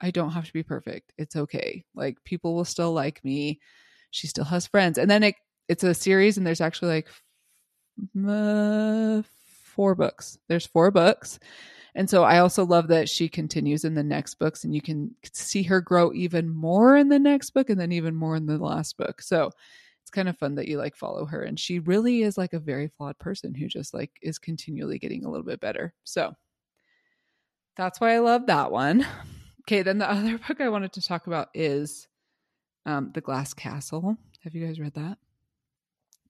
I 0.00 0.10
don't 0.12 0.32
have 0.32 0.46
to 0.46 0.52
be 0.52 0.62
perfect. 0.64 1.12
It's 1.18 1.36
okay. 1.36 1.84
Like 1.94 2.22
people 2.24 2.54
will 2.56 2.64
still 2.66 2.92
like 2.92 3.24
me. 3.24 3.60
She 4.10 4.26
still 4.28 4.44
has 4.46 4.66
friends." 4.66 4.98
And 4.98 5.10
then 5.10 5.22
it 5.24 5.36
it's 5.68 5.84
a 5.84 5.94
series 5.94 6.38
and 6.38 6.46
there's 6.46 6.60
actually 6.62 6.90
like 6.96 7.08
uh, 8.26 9.22
four 9.78 9.94
books. 9.94 10.38
There's 10.48 10.66
four 10.66 10.90
books. 10.90 11.38
And 11.94 12.10
so 12.10 12.24
I 12.24 12.40
also 12.40 12.66
love 12.66 12.88
that 12.88 13.08
she 13.08 13.28
continues 13.28 13.84
in 13.84 13.94
the 13.94 14.02
next 14.02 14.34
books 14.34 14.64
and 14.64 14.74
you 14.74 14.82
can 14.82 15.14
see 15.32 15.62
her 15.62 15.80
grow 15.80 16.12
even 16.12 16.48
more 16.48 16.96
in 16.96 17.08
the 17.08 17.18
next 17.20 17.50
book 17.50 17.70
and 17.70 17.80
then 17.80 17.92
even 17.92 18.16
more 18.16 18.34
in 18.34 18.46
the 18.46 18.58
last 18.58 18.96
book. 18.96 19.22
So 19.22 19.52
it's 20.08 20.14
kind 20.14 20.28
of 20.30 20.38
fun 20.38 20.54
that 20.54 20.66
you 20.66 20.78
like 20.78 20.96
follow 20.96 21.26
her 21.26 21.42
and 21.42 21.60
she 21.60 21.80
really 21.80 22.22
is 22.22 22.38
like 22.38 22.54
a 22.54 22.58
very 22.58 22.88
flawed 22.88 23.18
person 23.18 23.54
who 23.54 23.68
just 23.68 23.92
like 23.92 24.10
is 24.22 24.38
continually 24.38 24.98
getting 24.98 25.22
a 25.22 25.28
little 25.28 25.44
bit 25.44 25.60
better 25.60 25.92
so 26.02 26.34
that's 27.76 28.00
why 28.00 28.14
i 28.14 28.18
love 28.18 28.46
that 28.46 28.72
one 28.72 29.06
okay 29.60 29.82
then 29.82 29.98
the 29.98 30.10
other 30.10 30.38
book 30.48 30.62
i 30.62 30.68
wanted 30.70 30.94
to 30.94 31.02
talk 31.02 31.26
about 31.26 31.48
is 31.52 32.08
um 32.86 33.10
the 33.12 33.20
glass 33.20 33.52
castle 33.52 34.16
have 34.40 34.54
you 34.54 34.66
guys 34.66 34.80
read 34.80 34.94
that 34.94 35.18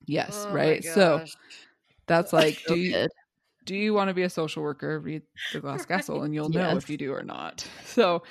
yes 0.06 0.44
Oh 0.50 0.54
right 0.54 0.84
so 0.84 1.24
that's 2.08 2.32
like 2.32 2.60
do 2.66 2.74
you. 2.74 3.06
Do 3.68 3.76
you 3.76 3.92
want 3.92 4.08
to 4.08 4.14
be 4.14 4.22
a 4.22 4.30
social 4.30 4.62
worker? 4.62 4.98
Read 4.98 5.22
the 5.52 5.60
glass 5.60 5.84
castle 5.86 6.22
and 6.22 6.34
you'll 6.34 6.48
know 6.48 6.76
if 6.76 6.88
you 6.88 6.96
do 6.96 7.12
or 7.12 7.22
not. 7.22 7.68
So 7.84 8.22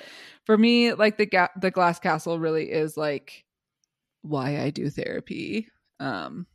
for 0.44 0.56
me 0.56 0.94
like 0.94 1.18
the 1.18 1.26
ga- 1.26 1.50
the 1.60 1.70
glass 1.70 1.98
castle 1.98 2.38
really 2.38 2.70
is 2.70 2.96
like 2.96 3.44
why 4.22 4.58
i 4.60 4.70
do 4.70 4.88
therapy 4.88 5.68
um 6.00 6.46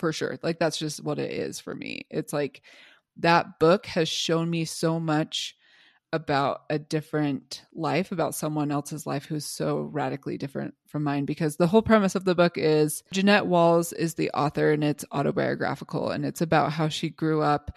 for 0.00 0.12
sure. 0.12 0.38
Like 0.42 0.58
that's 0.58 0.78
just 0.78 1.04
what 1.04 1.18
it 1.18 1.30
is 1.30 1.60
for 1.60 1.74
me. 1.74 2.06
It's 2.10 2.32
like 2.32 2.62
that 3.18 3.58
book 3.60 3.86
has 3.86 4.08
shown 4.08 4.48
me 4.48 4.64
so 4.64 4.98
much 4.98 5.56
about 6.12 6.62
a 6.70 6.78
different 6.78 7.64
life 7.72 8.10
about 8.10 8.34
someone 8.34 8.72
else's 8.72 9.06
life 9.06 9.26
who's 9.26 9.46
so 9.46 9.82
radically 9.92 10.36
different 10.36 10.74
from 10.88 11.04
mine 11.04 11.24
because 11.24 11.56
the 11.56 11.68
whole 11.68 11.82
premise 11.82 12.16
of 12.16 12.24
the 12.24 12.34
book 12.34 12.58
is 12.58 13.04
Jeanette 13.12 13.46
Walls 13.46 13.92
is 13.92 14.14
the 14.14 14.30
author 14.32 14.72
and 14.72 14.82
it's 14.82 15.04
autobiographical 15.12 16.10
and 16.10 16.24
it's 16.24 16.40
about 16.40 16.72
how 16.72 16.88
she 16.88 17.10
grew 17.10 17.42
up 17.42 17.76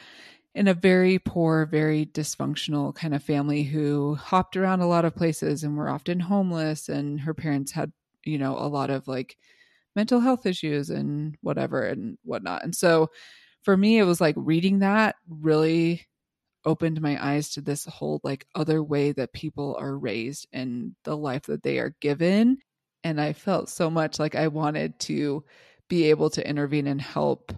in 0.56 0.68
a 0.68 0.74
very 0.74 1.20
poor, 1.20 1.66
very 1.66 2.06
dysfunctional 2.06 2.94
kind 2.94 3.16
of 3.16 3.24
family 3.24 3.64
who 3.64 4.16
hopped 4.16 4.56
around 4.56 4.82
a 4.82 4.88
lot 4.88 5.06
of 5.06 5.16
places 5.16 5.64
and 5.64 5.76
were 5.78 5.90
often 5.90 6.20
homeless. 6.20 6.90
And 6.90 7.20
her 7.22 7.34
parents 7.34 7.72
had, 7.72 7.92
you 8.24 8.38
know, 8.38 8.56
a 8.58 8.68
lot 8.68 8.90
of 8.90 9.08
like 9.08 9.38
mental 9.96 10.20
health 10.20 10.46
issues 10.46 10.90
and 10.90 11.36
whatever 11.42 11.82
and 11.84 12.18
whatnot. 12.24 12.64
And 12.64 12.76
so 12.76 13.10
for 13.64 13.76
me, 13.76 13.98
it 13.98 14.04
was 14.04 14.22
like 14.22 14.36
reading 14.38 14.80
that 14.80 15.16
really 15.28 16.06
opened 16.66 17.02
my 17.02 17.24
eyes 17.24 17.50
to 17.50 17.62
this 17.62 17.86
whole 17.86 18.22
like 18.24 18.46
other 18.56 18.82
way 18.82 19.12
that 19.12 19.34
people 19.34 19.76
are 19.80 19.98
raised 19.98 20.48
and 20.54 20.96
the 21.04 21.18
life 21.18 21.44
that 21.44 21.64
they 21.64 21.80
are 21.80 21.96
given. 22.00 22.58
And 23.04 23.20
I 23.20 23.34
felt 23.34 23.70
so 23.70 23.90
much 23.90 24.20
like 24.20 24.36
I 24.36 24.48
wanted 24.48 25.00
to 25.02 25.44
be 25.90 26.06
able 26.06 26.30
to 26.32 26.48
intervene 26.48 26.88
and 26.88 27.02
help 27.02 27.52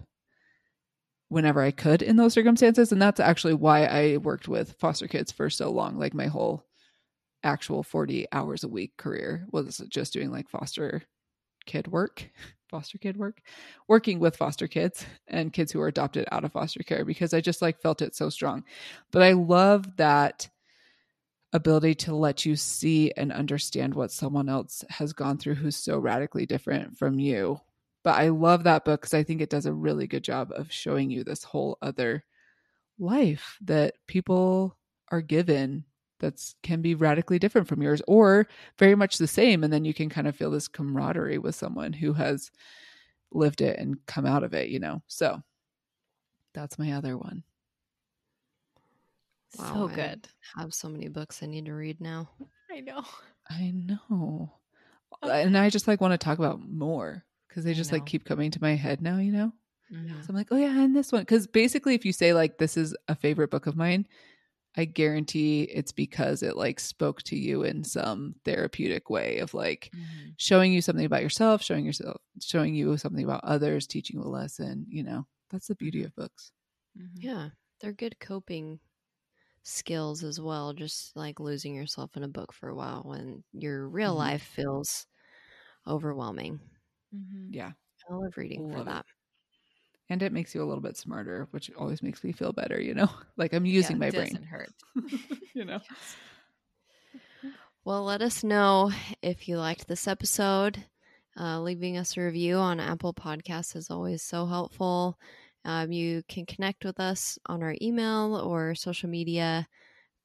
whenever 1.28 1.60
I 1.60 1.70
could 1.70 2.02
in 2.02 2.16
those 2.16 2.32
circumstances. 2.32 2.92
And 2.92 3.02
that's 3.02 3.20
actually 3.20 3.54
why 3.54 3.84
I 3.84 4.18
worked 4.18 4.48
with 4.48 4.76
foster 4.78 5.08
kids 5.08 5.32
for 5.32 5.50
so 5.50 5.70
long. 5.70 5.98
Like 5.98 6.14
my 6.14 6.26
whole 6.26 6.64
actual 7.42 7.82
40 7.82 8.26
hours 8.32 8.64
a 8.64 8.68
week 8.68 8.96
career 8.96 9.46
was 9.50 9.78
just 9.88 10.12
doing 10.12 10.30
like 10.30 10.48
foster 10.48 11.02
kid 11.66 11.88
work, 11.88 12.28
foster 12.70 12.98
kid 12.98 13.16
work, 13.16 13.40
working 13.88 14.18
with 14.18 14.36
foster 14.36 14.68
kids 14.68 15.06
and 15.28 15.52
kids 15.52 15.72
who 15.72 15.78
were 15.78 15.88
adopted 15.88 16.26
out 16.32 16.44
of 16.44 16.52
foster 16.52 16.82
care 16.82 17.04
because 17.04 17.34
I 17.34 17.40
just 17.40 17.62
like 17.62 17.80
felt 17.80 18.02
it 18.02 18.14
so 18.14 18.30
strong. 18.30 18.64
But 19.10 19.22
I 19.22 19.32
love 19.32 19.96
that 19.96 20.48
ability 21.52 21.94
to 21.94 22.14
let 22.14 22.44
you 22.44 22.54
see 22.56 23.12
and 23.16 23.32
understand 23.32 23.94
what 23.94 24.10
someone 24.10 24.48
else 24.48 24.84
has 24.90 25.12
gone 25.12 25.38
through 25.38 25.54
who's 25.54 25.76
so 25.76 25.98
radically 25.98 26.44
different 26.44 26.98
from 26.98 27.18
you 27.18 27.60
But 28.06 28.20
I 28.20 28.28
love 28.28 28.62
that 28.62 28.84
book 28.84 29.00
because 29.00 29.14
I 29.14 29.24
think 29.24 29.40
it 29.40 29.50
does 29.50 29.66
a 29.66 29.72
really 29.72 30.06
good 30.06 30.22
job 30.22 30.52
of 30.54 30.70
showing 30.70 31.10
you 31.10 31.24
this 31.24 31.42
whole 31.42 31.76
other 31.82 32.24
life 33.00 33.58
that 33.62 33.94
people 34.06 34.78
are 35.10 35.20
given 35.20 35.84
that's 36.20 36.54
can 36.62 36.82
be 36.82 36.94
radically 36.94 37.40
different 37.40 37.66
from 37.66 37.82
yours 37.82 38.00
or 38.06 38.46
very 38.78 38.94
much 38.94 39.18
the 39.18 39.26
same 39.26 39.64
and 39.64 39.72
then 39.72 39.84
you 39.84 39.92
can 39.92 40.08
kind 40.08 40.28
of 40.28 40.36
feel 40.36 40.52
this 40.52 40.68
camaraderie 40.68 41.38
with 41.38 41.56
someone 41.56 41.92
who 41.92 42.12
has 42.12 42.52
lived 43.32 43.60
it 43.60 43.76
and 43.80 43.98
come 44.06 44.24
out 44.24 44.44
of 44.44 44.54
it 44.54 44.68
you 44.68 44.78
know 44.78 45.02
so 45.08 45.42
that's 46.54 46.78
my 46.78 46.92
other 46.92 47.18
one 47.18 47.42
Wow, 49.58 49.74
so 49.74 49.88
I 49.88 49.94
good. 49.96 50.28
have 50.56 50.72
so 50.72 50.88
many 50.88 51.08
books 51.08 51.42
I 51.42 51.46
need 51.46 51.64
to 51.66 51.74
read 51.74 52.00
now. 52.00 52.30
I 52.70 52.82
know. 52.82 53.04
i 53.50 53.72
know 53.72 54.52
and 55.22 55.58
i 55.58 55.70
just 55.70 55.88
like 55.88 56.00
want 56.00 56.12
to 56.12 56.18
talk 56.18 56.38
about 56.38 56.60
more 56.60 57.24
because 57.56 57.64
they 57.64 57.74
just 57.74 57.92
like 57.92 58.06
keep 58.06 58.26
coming 58.26 58.52
to 58.52 58.62
my 58.62 58.74
head 58.76 59.02
now 59.02 59.18
you 59.18 59.32
know 59.32 59.52
Mhm. 59.90 60.22
So 60.22 60.30
I'm 60.30 60.36
like, 60.36 60.48
oh 60.52 60.56
yeah, 60.56 60.78
and 60.80 60.96
this 60.96 61.12
one. 61.12 61.22
Because 61.22 61.46
basically, 61.46 61.94
if 61.94 62.04
you 62.04 62.12
say 62.12 62.34
like 62.34 62.58
this 62.58 62.76
is 62.76 62.96
a 63.08 63.14
favorite 63.16 63.50
book 63.50 63.66
of 63.66 63.76
mine, 63.76 64.06
I 64.76 64.84
guarantee 64.86 65.62
it's 65.64 65.92
because 65.92 66.42
it 66.42 66.56
like 66.56 66.80
spoke 66.80 67.22
to 67.24 67.36
you 67.36 67.62
in 67.64 67.84
some 67.84 68.34
therapeutic 68.44 69.10
way 69.10 69.38
of 69.38 69.54
like 69.54 69.92
Mhm. 69.92 70.36
showing 70.38 70.72
you 70.72 70.82
something 70.82 71.06
about 71.06 71.22
yourself, 71.22 71.62
showing 71.62 71.86
yourself, 71.86 72.20
showing 72.40 72.74
you 72.74 72.96
something 72.98 73.24
about 73.24 73.44
others, 73.44 73.86
teaching 73.86 74.20
you 74.20 74.26
a 74.26 74.28
lesson. 74.28 74.86
You 74.88 75.04
know, 75.04 75.26
that's 75.50 75.68
the 75.68 75.76
beauty 75.76 76.02
of 76.04 76.14
books. 76.16 76.52
Mhm. 76.98 77.22
Yeah, 77.22 77.50
they're 77.80 77.92
good 77.92 78.18
coping 78.20 78.80
skills 79.64 80.24
as 80.24 80.40
well. 80.40 80.72
Just 80.74 81.16
like 81.16 81.40
losing 81.40 81.74
yourself 81.74 82.16
in 82.16 82.24
a 82.24 82.28
book 82.28 82.52
for 82.52 82.68
a 82.68 82.74
while 82.76 83.02
when 83.04 83.44
your 83.52 83.88
real 83.88 84.14
Mhm. 84.14 84.16
life 84.16 84.42
feels 84.42 85.06
overwhelming. 85.86 86.60
Mhm. 87.16 87.54
Yeah, 87.54 87.72
I 88.10 88.14
love 88.14 88.36
reading 88.36 88.62
for 88.70 88.76
Love 88.76 88.88
it. 88.88 88.98
that. 88.98 89.06
and 90.08 90.22
it 90.22 90.32
makes 90.32 90.54
you 90.54 90.62
a 90.62 90.66
little 90.66 90.82
bit 90.82 90.96
smarter, 90.96 91.48
which 91.50 91.70
always 91.74 92.02
makes 92.02 92.22
me 92.22 92.32
feel 92.32 92.52
better. 92.52 92.80
You 92.80 92.94
know, 92.94 93.08
like 93.36 93.52
I'm 93.52 93.66
using 93.66 93.96
Yeah, 93.96 93.98
my 93.98 94.08
it 94.08 94.12
doesn't 94.12 94.42
brain. 94.42 94.46
hurt. 94.46 94.72
you 95.54 95.64
know. 95.64 95.80
Well, 97.84 98.04
let 98.04 98.20
us 98.22 98.42
know 98.44 98.90
if 99.22 99.48
you 99.48 99.58
liked 99.58 99.86
this 99.88 100.08
episode. 100.08 100.84
Uh, 101.38 101.60
leaving 101.60 101.96
us 101.96 102.16
a 102.16 102.22
review 102.22 102.56
on 102.56 102.80
Apple 102.80 103.12
Podcasts 103.14 103.76
is 103.76 103.90
always 103.90 104.22
so 104.22 104.46
helpful. 104.46 105.18
Um, 105.64 105.92
you 105.92 106.22
can 106.28 106.46
connect 106.46 106.84
with 106.84 106.98
us 107.00 107.38
on 107.46 107.62
our 107.62 107.76
email 107.82 108.36
or 108.36 108.74
social 108.74 109.08
media, 109.08 109.68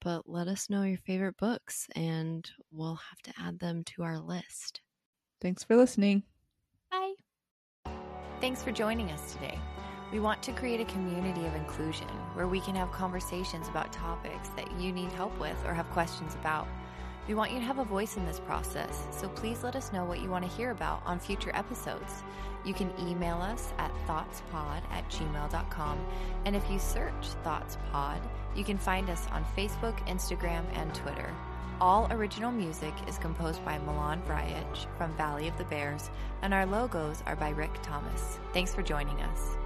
but 0.01 0.29
let 0.29 0.47
us 0.47 0.69
know 0.69 0.83
your 0.83 0.97
favorite 0.99 1.37
books 1.37 1.87
and 1.95 2.49
we'll 2.71 2.95
have 2.95 3.19
to 3.23 3.33
add 3.39 3.59
them 3.59 3.83
to 3.85 4.03
our 4.03 4.19
list. 4.19 4.81
Thanks 5.41 5.63
for 5.63 5.75
listening. 5.75 6.23
Thanks 8.41 8.63
for 8.63 8.71
joining 8.71 9.11
us 9.11 9.33
today. 9.33 9.59
We 10.11 10.19
want 10.19 10.41
to 10.41 10.51
create 10.51 10.81
a 10.81 10.85
community 10.85 11.45
of 11.45 11.53
inclusion 11.53 12.07
where 12.33 12.47
we 12.47 12.59
can 12.59 12.73
have 12.73 12.91
conversations 12.91 13.67
about 13.67 13.93
topics 13.93 14.49
that 14.55 14.79
you 14.79 14.91
need 14.91 15.11
help 15.11 15.39
with 15.39 15.63
or 15.63 15.75
have 15.75 15.87
questions 15.91 16.33
about. 16.33 16.67
We 17.27 17.35
want 17.35 17.51
you 17.51 17.59
to 17.59 17.65
have 17.65 17.77
a 17.77 17.85
voice 17.85 18.17
in 18.17 18.25
this 18.25 18.39
process, 18.39 19.05
so 19.11 19.29
please 19.29 19.63
let 19.63 19.75
us 19.75 19.93
know 19.93 20.05
what 20.05 20.21
you 20.21 20.29
want 20.31 20.43
to 20.43 20.57
hear 20.57 20.71
about 20.71 21.03
on 21.05 21.19
future 21.19 21.51
episodes. 21.53 22.23
You 22.65 22.73
can 22.73 22.91
email 22.99 23.37
us 23.37 23.73
at 23.77 23.91
thoughtspod 24.07 24.81
at 24.89 25.07
gmail.com, 25.11 26.03
and 26.45 26.55
if 26.55 26.67
you 26.67 26.79
search 26.79 27.13
ThoughtsPod, 27.45 28.21
you 28.55 28.63
can 28.63 28.79
find 28.79 29.11
us 29.11 29.27
on 29.31 29.45
Facebook, 29.55 29.95
Instagram, 30.07 30.65
and 30.73 30.95
Twitter. 30.95 31.31
All 31.81 32.05
original 32.11 32.51
music 32.51 32.93
is 33.07 33.17
composed 33.17 33.65
by 33.65 33.79
Milan 33.79 34.21
Vrajec 34.27 34.85
from 34.99 35.17
Valley 35.17 35.47
of 35.47 35.57
the 35.57 35.63
Bears, 35.63 36.11
and 36.43 36.53
our 36.53 36.63
logos 36.63 37.23
are 37.25 37.35
by 37.35 37.49
Rick 37.49 37.71
Thomas. 37.81 38.37
Thanks 38.53 38.75
for 38.75 38.83
joining 38.83 39.19
us. 39.23 39.57